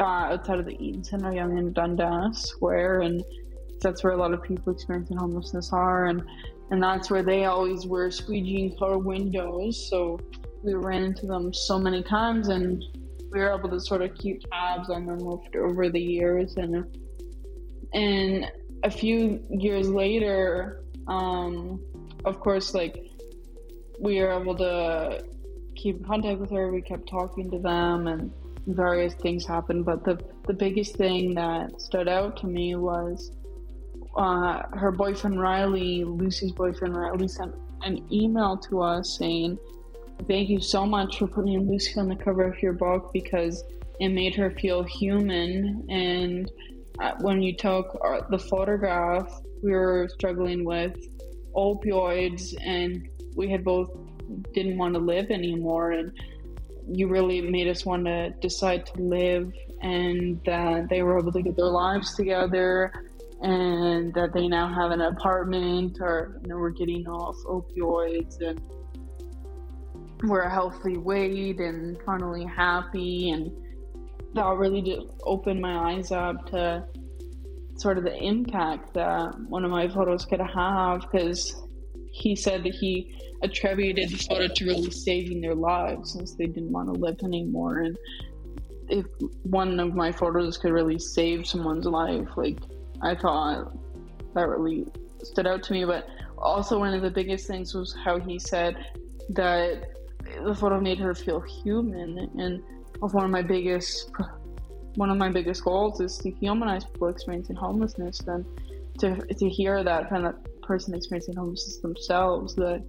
uh, 0.00 0.04
outside 0.32 0.60
of 0.60 0.66
the 0.66 0.76
Eaton 0.82 1.02
Center, 1.02 1.32
Yonge 1.32 1.58
and 1.58 1.74
Dundas 1.74 2.38
Square, 2.38 3.00
and 3.00 3.24
that's 3.80 4.02
where 4.02 4.12
a 4.12 4.16
lot 4.16 4.32
of 4.32 4.42
people 4.42 4.72
experiencing 4.72 5.16
homelessness 5.16 5.72
are, 5.72 6.06
and 6.06 6.22
and 6.70 6.82
that's 6.82 7.10
where 7.10 7.22
they 7.22 7.46
always 7.46 7.86
were 7.86 8.08
squeegeeing 8.08 8.78
car 8.78 8.98
windows. 8.98 9.88
So 9.88 10.18
we 10.62 10.74
ran 10.74 11.02
into 11.02 11.26
them 11.26 11.52
so 11.52 11.78
many 11.78 12.02
times, 12.02 12.48
and 12.48 12.82
we 13.30 13.40
were 13.40 13.56
able 13.56 13.70
to 13.70 13.80
sort 13.80 14.02
of 14.02 14.14
keep 14.14 14.42
tabs 14.50 14.90
on 14.90 15.06
them 15.06 15.20
over 15.54 15.88
the 15.88 16.00
years, 16.00 16.56
and 16.56 16.84
and 17.94 18.50
a 18.84 18.90
few 18.90 19.42
years 19.50 19.88
later, 19.88 20.84
um, 21.06 21.80
of 22.24 22.40
course, 22.40 22.74
like 22.74 23.04
we 24.00 24.20
were 24.20 24.30
able 24.30 24.56
to 24.56 25.24
keep 25.74 25.98
in 25.98 26.04
contact 26.04 26.40
with 26.40 26.50
her. 26.50 26.70
We 26.70 26.82
kept 26.82 27.08
talking 27.08 27.50
to 27.50 27.58
them, 27.58 28.06
and 28.06 28.32
various 28.66 29.14
things 29.14 29.46
happened. 29.46 29.84
But 29.84 30.04
the 30.04 30.18
the 30.46 30.54
biggest 30.54 30.96
thing 30.96 31.34
that 31.34 31.80
stood 31.80 32.08
out 32.08 32.36
to 32.38 32.46
me 32.46 32.74
was 32.76 33.32
uh, 34.18 34.66
her 34.76 34.90
boyfriend 34.90 35.40
Riley, 35.40 36.04
Lucy's 36.04 36.52
boyfriend 36.52 36.96
Riley, 36.96 37.28
sent 37.28 37.54
an 37.82 38.06
email 38.12 38.56
to 38.68 38.82
us 38.82 39.16
saying, 39.16 39.58
"Thank 40.26 40.48
you 40.48 40.60
so 40.60 40.84
much 40.84 41.18
for 41.18 41.28
putting 41.28 41.70
Lucy 41.70 41.98
on 42.00 42.08
the 42.08 42.16
cover 42.16 42.42
of 42.42 42.60
your 42.60 42.72
book 42.72 43.12
because 43.12 43.64
it 44.00 44.08
made 44.08 44.34
her 44.34 44.50
feel 44.50 44.82
human 44.82 45.86
and." 45.88 46.50
Uh, 47.00 47.12
when 47.20 47.40
you 47.40 47.54
took 47.54 47.96
uh, 48.04 48.22
the 48.28 48.38
photograph, 48.38 49.40
we 49.62 49.70
were 49.70 50.08
struggling 50.12 50.64
with 50.64 50.96
opioids 51.54 52.56
and 52.66 53.08
we 53.36 53.48
had 53.48 53.62
both 53.62 53.90
didn't 54.52 54.76
want 54.76 54.94
to 54.94 55.00
live 55.00 55.30
anymore. 55.30 55.92
And 55.92 56.12
you 56.88 57.06
really 57.06 57.40
made 57.40 57.68
us 57.68 57.86
want 57.86 58.06
to 58.06 58.30
decide 58.40 58.84
to 58.86 59.00
live 59.00 59.52
and 59.80 60.40
that 60.44 60.88
they 60.88 61.02
were 61.02 61.18
able 61.20 61.30
to 61.30 61.42
get 61.42 61.54
their 61.54 61.66
lives 61.66 62.16
together 62.16 62.92
and 63.40 64.12
that 64.14 64.32
they 64.32 64.48
now 64.48 64.72
have 64.72 64.90
an 64.90 65.00
apartment 65.00 65.98
or 66.00 66.40
you 66.42 66.48
know, 66.48 66.56
we're 66.56 66.70
getting 66.70 67.06
off 67.06 67.36
opioids 67.46 68.40
and 68.40 68.60
we're 70.24 70.42
a 70.42 70.50
healthy 70.50 70.96
weight 70.96 71.60
and 71.60 71.96
finally 72.04 72.44
happy. 72.44 73.30
And 73.30 73.50
that 74.34 74.44
really 74.56 75.08
opened 75.22 75.60
my 75.60 75.92
eyes 75.92 76.10
up 76.10 76.50
to 76.50 76.84
sort 77.76 77.96
of 77.96 78.04
the 78.04 78.16
impact 78.16 78.94
that 78.94 79.38
one 79.48 79.64
of 79.64 79.70
my 79.70 79.88
photos 79.88 80.24
could 80.24 80.40
have 80.40 81.02
because 81.02 81.62
he 82.10 82.34
said 82.34 82.64
that 82.64 82.74
he 82.74 83.16
attributed 83.42 84.08
the 84.08 84.16
photo 84.16 84.48
to 84.48 84.64
really 84.64 84.90
saving 84.90 85.40
their 85.40 85.54
lives 85.54 86.12
since 86.12 86.34
they 86.34 86.46
didn't 86.46 86.72
want 86.72 86.92
to 86.92 86.98
live 86.98 87.18
anymore. 87.22 87.80
And 87.80 87.96
if 88.88 89.06
one 89.44 89.78
of 89.78 89.94
my 89.94 90.10
photos 90.10 90.58
could 90.58 90.72
really 90.72 90.98
save 90.98 91.46
someone's 91.46 91.86
life 91.86 92.28
like 92.36 92.58
i 93.02 93.14
thought 93.14 93.72
that 94.34 94.48
really 94.48 94.86
stood 95.22 95.46
out 95.46 95.62
to 95.62 95.72
me 95.72 95.84
but 95.84 96.08
also 96.36 96.78
one 96.78 96.94
of 96.94 97.02
the 97.02 97.10
biggest 97.10 97.46
things 97.46 97.74
was 97.74 97.94
how 98.04 98.18
he 98.18 98.38
said 98.38 98.76
that 99.30 99.90
the 100.44 100.54
photo 100.54 100.80
made 100.80 100.98
her 100.98 101.14
feel 101.14 101.40
human 101.40 102.18
and 102.38 102.62
one 103.00 103.24
of 103.24 103.30
my 103.30 103.42
biggest 103.42 104.10
one 104.94 105.10
of 105.10 105.16
my 105.16 105.28
biggest 105.28 105.64
goals 105.64 106.00
is 106.00 106.18
to 106.18 106.30
humanize 106.30 106.84
people 106.84 107.08
experiencing 107.08 107.56
homelessness 107.56 108.20
and 108.26 108.44
to 108.98 109.16
to 109.34 109.48
hear 109.48 109.84
that 109.84 110.08
from 110.08 110.22
the 110.24 110.32
person 110.62 110.94
experiencing 110.94 111.36
homelessness 111.36 111.78
themselves 111.78 112.54
that 112.56 112.82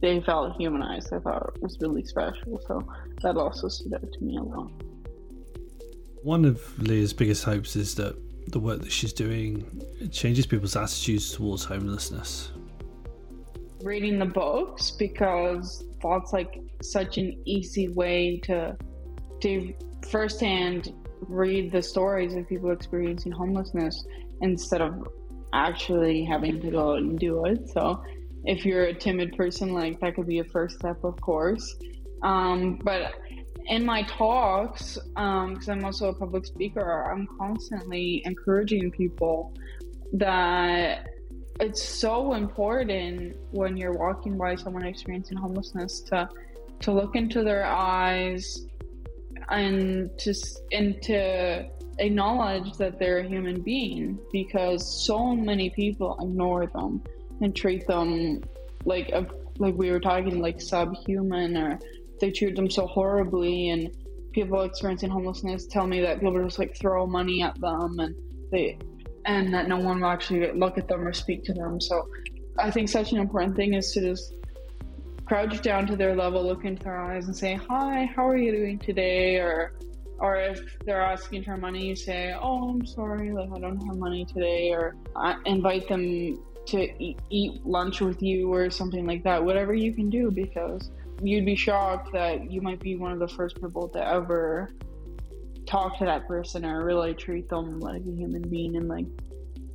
they 0.00 0.20
felt 0.20 0.56
humanized, 0.56 1.12
I 1.12 1.18
thought 1.18 1.60
was 1.60 1.76
really 1.80 2.04
special. 2.04 2.60
So 2.66 2.86
that 3.22 3.36
also 3.36 3.68
stood 3.68 3.94
out 3.94 4.12
to 4.12 4.24
me 4.24 4.36
a 4.36 4.42
lot. 4.42 4.70
One 6.22 6.44
of 6.44 6.78
Leah's 6.78 7.12
biggest 7.12 7.44
hopes 7.44 7.76
is 7.76 7.94
that 7.96 8.16
the 8.52 8.60
work 8.60 8.80
that 8.80 8.92
she's 8.92 9.12
doing 9.12 9.82
changes 10.10 10.46
people's 10.46 10.76
attitudes 10.76 11.32
towards 11.32 11.64
homelessness. 11.64 12.52
Reading 13.82 14.18
the 14.18 14.26
books 14.26 14.90
because 14.90 15.84
that's 16.02 16.32
like 16.32 16.60
such 16.82 17.18
an 17.18 17.40
easy 17.44 17.88
way 17.88 18.38
to 18.44 18.76
to 19.40 19.74
firsthand 20.10 20.94
read 21.20 21.70
the 21.72 21.82
stories 21.82 22.34
of 22.34 22.48
people 22.48 22.70
experiencing 22.70 23.32
homelessness 23.32 24.04
instead 24.40 24.80
of 24.80 25.08
actually 25.52 26.24
having 26.24 26.60
to 26.60 26.70
go 26.70 26.92
out 26.92 26.98
and 26.98 27.18
do 27.18 27.44
it. 27.44 27.68
So 27.70 28.02
if 28.44 28.64
you're 28.64 28.84
a 28.84 28.94
timid 28.94 29.36
person, 29.36 29.72
like 29.72 30.00
that 30.00 30.14
could 30.14 30.26
be 30.26 30.38
a 30.38 30.44
first 30.44 30.78
step, 30.78 31.02
of 31.04 31.20
course. 31.20 31.76
Um, 32.22 32.80
but 32.82 33.14
in 33.68 33.84
my 33.84 34.02
talks, 34.02 34.94
because 34.94 35.68
um, 35.68 35.78
I'm 35.78 35.84
also 35.84 36.08
a 36.08 36.14
public 36.14 36.46
speaker, 36.46 37.10
I'm 37.12 37.28
constantly 37.38 38.22
encouraging 38.24 38.90
people 38.90 39.54
that 40.14 41.06
it's 41.60 41.82
so 41.82 42.32
important 42.32 43.36
when 43.50 43.76
you're 43.76 43.96
walking 43.96 44.38
by 44.38 44.54
someone 44.54 44.84
experiencing 44.84 45.36
homelessness 45.36 46.00
to 46.02 46.28
to 46.80 46.92
look 46.92 47.16
into 47.16 47.42
their 47.42 47.66
eyes 47.66 48.64
and 49.50 50.16
to 50.18 50.32
and 50.72 51.02
to 51.02 51.68
acknowledge 51.98 52.72
that 52.74 52.98
they're 52.98 53.18
a 53.18 53.28
human 53.28 53.60
being 53.60 54.18
because 54.32 55.04
so 55.04 55.34
many 55.34 55.68
people 55.70 56.16
ignore 56.22 56.66
them 56.68 57.02
and 57.40 57.54
treat 57.56 57.86
them 57.88 58.40
like 58.84 59.08
a, 59.10 59.26
like 59.58 59.74
we 59.74 59.90
were 59.90 59.98
talking 59.98 60.40
like 60.40 60.60
subhuman 60.60 61.56
or 61.56 61.78
they 62.20 62.30
treat 62.30 62.56
them 62.56 62.70
so 62.70 62.86
horribly 62.86 63.70
and 63.70 63.90
people 64.32 64.62
experiencing 64.62 65.10
homelessness 65.10 65.66
tell 65.66 65.86
me 65.86 66.00
that 66.00 66.20
people 66.20 66.42
just 66.44 66.58
like 66.58 66.76
throw 66.76 67.06
money 67.06 67.42
at 67.42 67.58
them 67.60 67.98
and 67.98 68.14
they 68.50 68.78
and 69.24 69.52
that 69.52 69.68
no 69.68 69.76
one 69.76 70.00
will 70.00 70.08
actually 70.08 70.50
look 70.52 70.78
at 70.78 70.88
them 70.88 71.06
or 71.06 71.12
speak 71.12 71.44
to 71.44 71.52
them. 71.52 71.80
So 71.80 72.08
i 72.58 72.70
think 72.70 72.88
such 72.88 73.12
an 73.12 73.18
important 73.18 73.56
thing 73.56 73.74
is 73.74 73.92
to 73.92 74.00
just 74.00 74.34
crouch 75.26 75.60
down 75.62 75.86
to 75.86 75.96
their 75.96 76.16
level 76.16 76.42
look 76.42 76.64
into 76.64 76.82
their 76.82 76.98
eyes 76.98 77.26
and 77.26 77.36
say 77.36 77.54
hi 77.54 78.10
how 78.14 78.26
are 78.26 78.36
you 78.36 78.50
doing 78.52 78.78
today? 78.78 79.36
Or 79.36 79.72
or 80.18 80.36
if 80.36 80.60
they're 80.84 81.00
asking 81.00 81.44
for 81.44 81.56
money 81.56 81.86
you 81.86 81.94
say 81.94 82.34
oh 82.40 82.70
i'm 82.70 82.84
sorry 82.84 83.30
like 83.32 83.48
i 83.54 83.58
don't 83.60 83.80
have 83.86 83.96
money 83.96 84.24
today 84.24 84.70
or 84.70 84.96
uh, 85.14 85.34
invite 85.46 85.88
them 85.88 86.36
to 86.66 87.02
eat, 87.02 87.18
eat 87.30 87.64
lunch 87.64 88.00
with 88.00 88.20
you 88.20 88.52
or 88.52 88.68
something 88.68 89.06
like 89.06 89.22
that 89.22 89.42
whatever 89.42 89.74
you 89.74 89.92
can 89.92 90.10
do 90.10 90.30
because 90.30 90.90
you'd 91.22 91.46
be 91.46 91.56
shocked 91.56 92.12
that 92.12 92.50
you 92.50 92.60
might 92.60 92.80
be 92.80 92.96
one 92.96 93.12
of 93.12 93.18
the 93.18 93.28
first 93.28 93.60
people 93.60 93.88
to 93.88 94.06
ever 94.06 94.70
talk 95.66 95.98
to 95.98 96.04
that 96.04 96.26
person 96.26 96.64
or 96.64 96.84
really 96.84 97.14
treat 97.14 97.48
them 97.48 97.78
like 97.80 98.02
a 98.02 98.12
human 98.12 98.48
being 98.48 98.76
and 98.76 98.88
like 98.88 99.06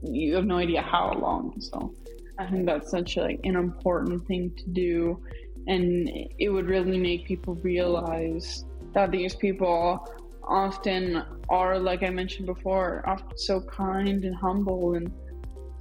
you 0.02 0.36
have 0.36 0.46
no 0.46 0.58
idea 0.58 0.82
how 0.82 1.14
long. 1.14 1.60
So 1.60 1.94
i 2.40 2.48
think 2.48 2.66
that's 2.66 2.90
such 2.90 3.18
like 3.18 3.40
an 3.44 3.56
important 3.56 4.26
thing 4.28 4.52
to 4.58 4.70
do. 4.70 5.24
And 5.68 6.10
it 6.40 6.50
would 6.50 6.68
really 6.68 6.98
make 6.98 7.26
people 7.26 7.56
realize 7.56 8.66
that 8.94 9.12
these 9.12 9.36
people 9.36 10.06
often 10.44 11.24
are 11.48 11.80
like 11.80 12.04
i 12.04 12.10
mentioned 12.10 12.46
before 12.46 13.02
often 13.08 13.38
so 13.38 13.62
kind 13.62 14.26
and 14.26 14.36
humble 14.36 14.96
and 14.96 15.10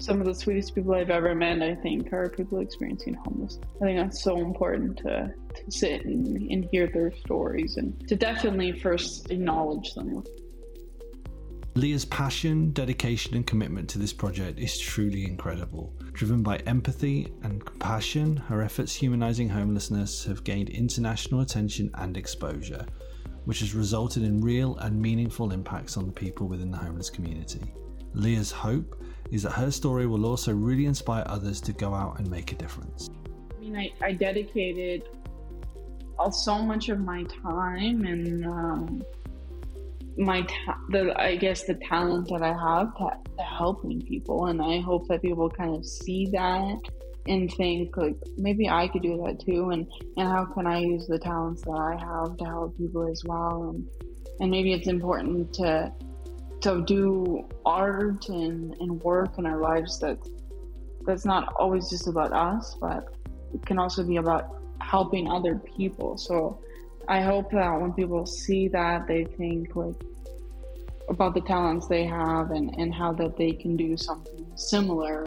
some 0.02 0.20
of 0.20 0.26
the 0.26 0.34
sweetest 0.34 0.74
people 0.74 0.94
I've 0.94 1.10
ever 1.10 1.32
met, 1.32 1.62
I 1.62 1.76
think, 1.76 2.12
are 2.12 2.28
people 2.28 2.58
experiencing 2.58 3.14
homelessness. 3.14 3.64
I 3.80 3.84
think 3.84 3.98
that's 4.00 4.20
so 4.20 4.38
important 4.38 4.96
to, 4.98 5.32
to 5.54 5.70
sit 5.70 6.04
and, 6.04 6.26
and 6.50 6.64
hear 6.72 6.88
their 6.88 7.12
stories 7.12 7.76
and 7.76 8.08
to 8.08 8.16
definitely 8.16 8.72
first 8.80 9.30
acknowledge 9.30 9.94
them. 9.94 10.24
Leah's 11.76 12.04
passion, 12.04 12.72
dedication, 12.72 13.36
and 13.36 13.46
commitment 13.46 13.88
to 13.90 14.00
this 14.00 14.12
project 14.12 14.58
is 14.58 14.76
truly 14.76 15.24
incredible. 15.24 15.94
Driven 16.12 16.42
by 16.42 16.56
empathy 16.66 17.32
and 17.44 17.64
compassion, 17.64 18.36
her 18.36 18.60
efforts 18.60 18.92
humanizing 18.92 19.48
homelessness 19.48 20.24
have 20.24 20.42
gained 20.42 20.68
international 20.68 21.42
attention 21.42 21.92
and 21.94 22.16
exposure, 22.16 22.84
which 23.44 23.60
has 23.60 23.72
resulted 23.72 24.24
in 24.24 24.40
real 24.40 24.76
and 24.78 25.00
meaningful 25.00 25.52
impacts 25.52 25.96
on 25.96 26.06
the 26.06 26.12
people 26.12 26.48
within 26.48 26.72
the 26.72 26.76
homeless 26.76 27.08
community. 27.08 27.72
Leah's 28.14 28.50
hope 28.50 29.02
is 29.32 29.42
that 29.42 29.52
her 29.52 29.70
story 29.70 30.06
will 30.06 30.26
also 30.26 30.52
really 30.52 30.84
inspire 30.84 31.24
others 31.26 31.60
to 31.62 31.72
go 31.72 31.94
out 31.94 32.18
and 32.18 32.30
make 32.30 32.52
a 32.52 32.54
difference. 32.54 33.08
I 33.56 33.60
mean, 33.60 33.76
I, 33.76 33.90
I 34.00 34.12
dedicated 34.12 35.02
so 36.30 36.62
much 36.62 36.88
of 36.88 37.00
my 37.00 37.24
time 37.42 38.04
and 38.04 38.46
um, 38.46 39.02
my 40.16 40.42
ta- 40.42 40.78
the 40.90 41.20
I 41.20 41.36
guess 41.36 41.64
the 41.64 41.74
talent 41.74 42.28
that 42.28 42.42
I 42.42 42.52
have 42.52 42.94
to, 42.98 43.10
to 43.38 43.42
helping 43.42 44.02
people, 44.02 44.46
and 44.46 44.62
I 44.62 44.80
hope 44.80 45.08
that 45.08 45.22
people 45.22 45.48
kind 45.50 45.74
of 45.74 45.84
see 45.84 46.26
that 46.32 46.78
and 47.26 47.52
think 47.54 47.96
like 47.96 48.16
maybe 48.36 48.68
I 48.68 48.88
could 48.88 49.02
do 49.02 49.16
that 49.24 49.40
too, 49.44 49.70
and 49.70 49.86
and 50.16 50.28
how 50.28 50.44
can 50.44 50.66
I 50.66 50.80
use 50.80 51.06
the 51.06 51.18
talents 51.18 51.62
that 51.62 51.70
I 51.72 51.96
have 51.98 52.36
to 52.36 52.44
help 52.44 52.76
people 52.76 53.08
as 53.10 53.24
well, 53.24 53.70
and 53.70 53.88
and 54.40 54.50
maybe 54.50 54.72
it's 54.72 54.88
important 54.88 55.52
to 55.54 55.92
to 56.62 56.83
do 56.87 57.48
art 57.66 58.29
and, 58.29 58.75
and 58.81 59.03
work 59.03 59.38
in 59.38 59.46
our 59.46 59.59
lives 59.59 59.98
that 60.01 60.18
that's 61.05 61.25
not 61.25 61.53
always 61.59 61.90
just 61.90 62.07
about 62.07 62.33
us, 62.33 62.77
but 62.81 63.14
it 63.53 63.64
can 63.66 63.79
also 63.79 64.05
be 64.05 64.16
about 64.16 64.57
helping 64.81 65.29
other 65.29 65.57
people. 65.57 66.16
So 66.16 66.61
I 67.09 67.20
hope 67.20 67.51
that 67.51 67.81
when 67.81 67.92
people 67.92 68.25
see 68.27 68.68
that, 68.68 69.07
they 69.09 69.25
think 69.25 69.75
like 69.75 69.96
about 71.09 71.35
the 71.35 71.40
talents 71.40 71.88
they 71.88 72.05
have 72.05 72.53
and, 72.53 72.72
and 72.79 72.94
how 72.94 73.12
that 73.14 73.37
they 73.37 73.53
can 73.53 73.77
do 73.77 73.96
something 73.96 74.46
similar, 74.55 75.25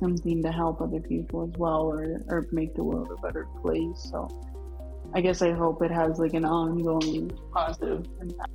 something 0.00 0.42
to 0.42 0.50
help 0.50 0.80
other 0.80 1.00
people 1.00 1.44
as 1.44 1.56
well, 1.58 1.82
or, 1.82 2.20
or 2.28 2.46
make 2.50 2.74
the 2.74 2.82
world 2.82 3.16
a 3.16 3.20
better 3.24 3.46
place. 3.62 4.08
So 4.10 4.28
I 5.14 5.20
guess 5.20 5.42
I 5.42 5.52
hope 5.52 5.82
it 5.82 5.92
has 5.92 6.18
like 6.18 6.34
an 6.34 6.44
ongoing 6.44 7.30
positive 7.52 8.04
impact. 8.20 8.50